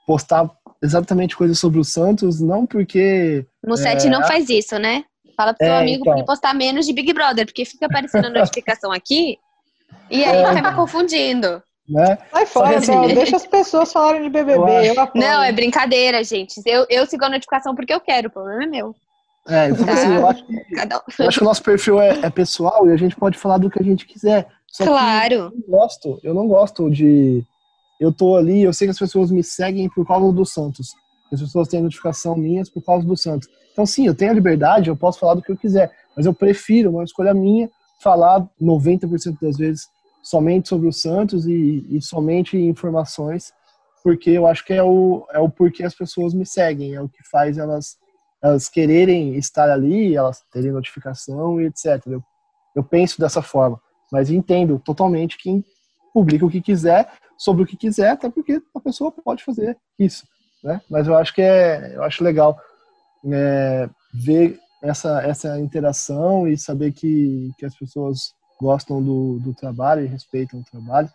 [0.07, 0.51] postar
[0.83, 3.47] exatamente coisas sobre o Santos, não porque.
[3.65, 5.05] No set é, não faz isso, né?
[5.37, 7.87] Fala pro seu é, amigo então, pra ele postar menos de Big Brother, porque fica
[7.87, 9.39] aparecendo a notificação aqui
[10.11, 11.63] e aí é, acaba confundindo.
[11.89, 12.19] Né?
[12.31, 14.89] Sai fora, assim, deixa as pessoas falarem de BBB.
[14.91, 16.61] Eu eu não, é brincadeira, gente.
[16.67, 18.95] Eu, eu sigo a notificação porque eu quero, o problema é meu.
[19.49, 19.93] É, então, tá.
[19.95, 20.53] assim, eu, acho que,
[21.23, 23.71] eu acho que o nosso perfil é, é, pessoal e a gente pode falar do
[23.71, 24.47] que a gente quiser.
[24.77, 25.35] claro.
[25.35, 27.43] eu não gosto, eu não gosto de
[27.99, 30.95] eu tô ali, eu sei que as pessoas me seguem por causa do Santos.
[31.33, 33.49] As pessoas têm notificação minhas por causa do Santos.
[33.73, 36.35] Então, sim, eu tenho a liberdade, eu posso falar do que eu quiser, mas eu
[36.35, 37.71] prefiro, uma escolha minha,
[38.01, 39.89] falar 90% das vezes
[40.23, 43.53] somente sobre o Santos e, e, somente informações,
[44.03, 47.09] porque eu acho que é o, é o porquê as pessoas me seguem, é o
[47.09, 47.97] que faz elas,
[48.43, 52.01] elas quererem estar ali, elas terem notificação e etc.
[52.07, 52.23] Eu,
[52.75, 53.81] eu penso dessa forma,
[54.13, 55.65] mas entendo totalmente quem
[56.13, 60.27] publica o que quiser, sobre o que quiser, até porque a pessoa pode fazer isso,
[60.65, 60.81] né?
[60.91, 62.59] Mas eu acho que é, eu acho legal
[63.33, 70.05] é, ver essa essa interação e saber que, que as pessoas gostam do, do trabalho
[70.05, 71.11] e respeitam o trabalho.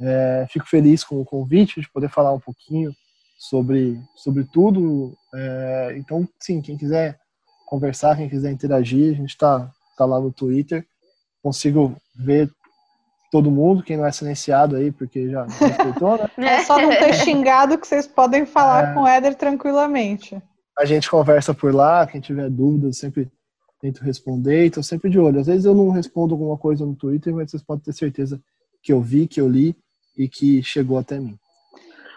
[0.00, 2.92] É, fico feliz com o convite de poder falar um pouquinho
[3.38, 5.16] sobre sobre tudo.
[5.34, 7.18] É, então, sim, quem quiser
[7.66, 10.84] conversar, quem quiser interagir, a gente está tá lá no Twitter.
[11.42, 12.50] Consigo ver
[13.32, 16.28] todo mundo, quem não é silenciado aí, porque já respeitou, né?
[16.36, 18.94] É só não ter xingado que vocês podem falar é...
[18.94, 20.40] com o Éder tranquilamente.
[20.78, 23.30] A gente conversa por lá, quem tiver dúvidas, sempre
[23.82, 25.40] tento responder e tô sempre de olho.
[25.40, 28.40] Às vezes eu não respondo alguma coisa no Twitter, mas vocês podem ter certeza
[28.80, 29.76] que eu vi, que eu li
[30.16, 31.36] e que chegou até mim.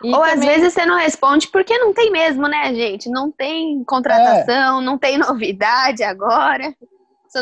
[0.03, 0.33] E Ou também...
[0.33, 3.09] às vezes você não responde porque não tem mesmo, né, gente?
[3.09, 4.85] Não tem contratação, é.
[4.85, 6.73] não tem novidade agora.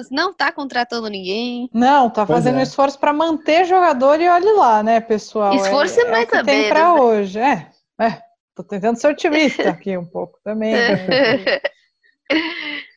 [0.10, 1.70] Não está contratando ninguém.
[1.72, 2.64] Não, tá fazendo é.
[2.64, 5.54] esforço para manter jogador e olhe lá, né, pessoal?
[5.54, 6.62] Esforço é, mais é também.
[6.62, 7.00] Tem para né?
[7.00, 7.70] hoje, é.
[8.00, 8.20] É,
[8.56, 10.74] tô tentando ser otimista aqui um pouco também.
[10.74, 11.62] Né?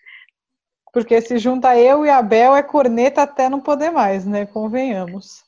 [0.97, 4.47] Porque se junta eu e a Bel é corneta até não poder mais, né?
[4.47, 5.45] Convenhamos.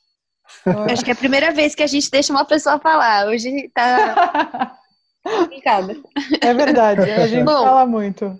[0.93, 3.25] Acho que é a primeira vez que a gente deixa uma pessoa falar.
[3.25, 4.77] Hoje tá
[5.23, 6.03] complicado.
[6.39, 8.37] É verdade, a gente Bom, fala muito.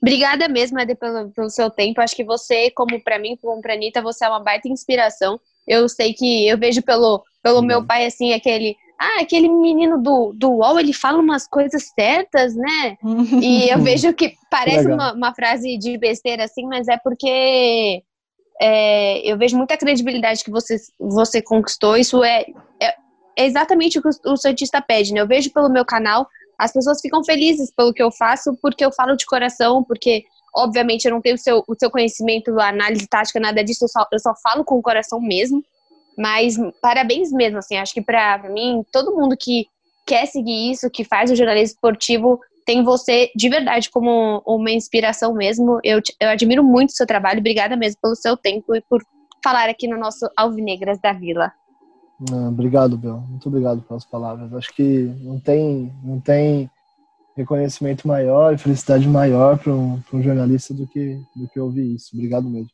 [0.00, 2.00] Obrigada mesmo, Eder, pelo, pelo seu tempo.
[2.00, 5.40] Acho que você, como para mim, como pra Anitta, você é uma baita inspiração.
[5.66, 8.76] Eu sei que eu vejo pelo, pelo meu pai, assim, aquele.
[8.98, 12.96] Ah, aquele menino do, do UOL, ele fala umas coisas certas, né?
[13.42, 18.02] e eu vejo que parece uma, uma frase de besteira, assim, mas é porque
[18.60, 21.96] é, eu vejo muita credibilidade que você, você conquistou.
[21.96, 22.44] Isso é,
[22.80, 22.94] é,
[23.36, 25.20] é exatamente o que o, o Santista pede, né?
[25.20, 26.26] Eu vejo pelo meu canal
[26.58, 30.24] as pessoas ficam felizes pelo que eu faço, porque eu falo de coração, porque,
[30.54, 34.06] obviamente, eu não tenho o seu, o seu conhecimento, análise tática, nada disso, eu só,
[34.12, 35.62] eu só falo com o coração mesmo.
[36.16, 39.66] Mas parabéns mesmo, assim, acho que pra mim, todo mundo que
[40.06, 45.34] quer seguir isso, que faz o jornalismo esportivo, tem você de verdade como uma inspiração
[45.34, 45.80] mesmo.
[45.82, 49.02] Eu, eu admiro muito o seu trabalho, obrigada mesmo pelo seu tempo e por
[49.42, 51.52] falar aqui no nosso Alvinegras da Vila.
[52.30, 53.20] Não, obrigado, Bel.
[53.28, 54.52] Muito obrigado pelas palavras.
[54.54, 56.70] Acho que não tem, não tem
[57.36, 62.10] reconhecimento maior e felicidade maior para um, um, jornalista do que, do que ouvir isso.
[62.14, 62.70] Obrigado mesmo.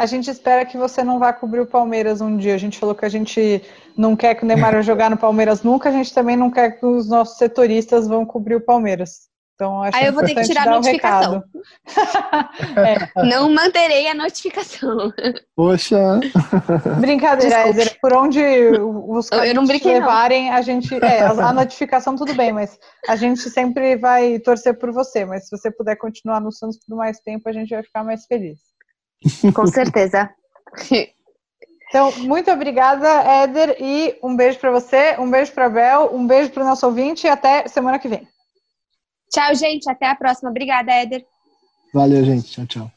[0.00, 2.54] A gente espera que você não vá cobrir o Palmeiras um dia.
[2.54, 3.62] A gente falou que a gente
[3.94, 6.86] não quer que o Neymar jogar no Palmeiras nunca, a gente também não quer que
[6.86, 9.28] os nossos setoristas vão cobrir o Palmeiras.
[9.54, 11.44] Então, acho Aí eu vou ter que tirar a notificação.
[13.18, 13.24] é.
[13.28, 15.12] Não manterei a notificação.
[15.54, 16.18] Poxa.
[16.98, 20.56] Brincadeira, Ezer, por onde os caras levarem, não.
[20.56, 20.94] a gente.
[21.04, 25.26] É, a notificação tudo bem, mas a gente sempre vai torcer por você.
[25.26, 28.24] Mas se você puder continuar no Santos por mais tempo, a gente vai ficar mais
[28.24, 28.69] feliz.
[29.54, 30.30] Com certeza.
[31.90, 36.52] Então, muito obrigada, Éder, e um beijo para você, um beijo para Bel, um beijo
[36.52, 38.28] para o nosso ouvinte e até semana que vem.
[39.28, 40.50] Tchau, gente, até a próxima.
[40.50, 41.26] Obrigada, Éder.
[41.92, 42.48] Valeu, gente.
[42.48, 42.90] Tchau, tchau.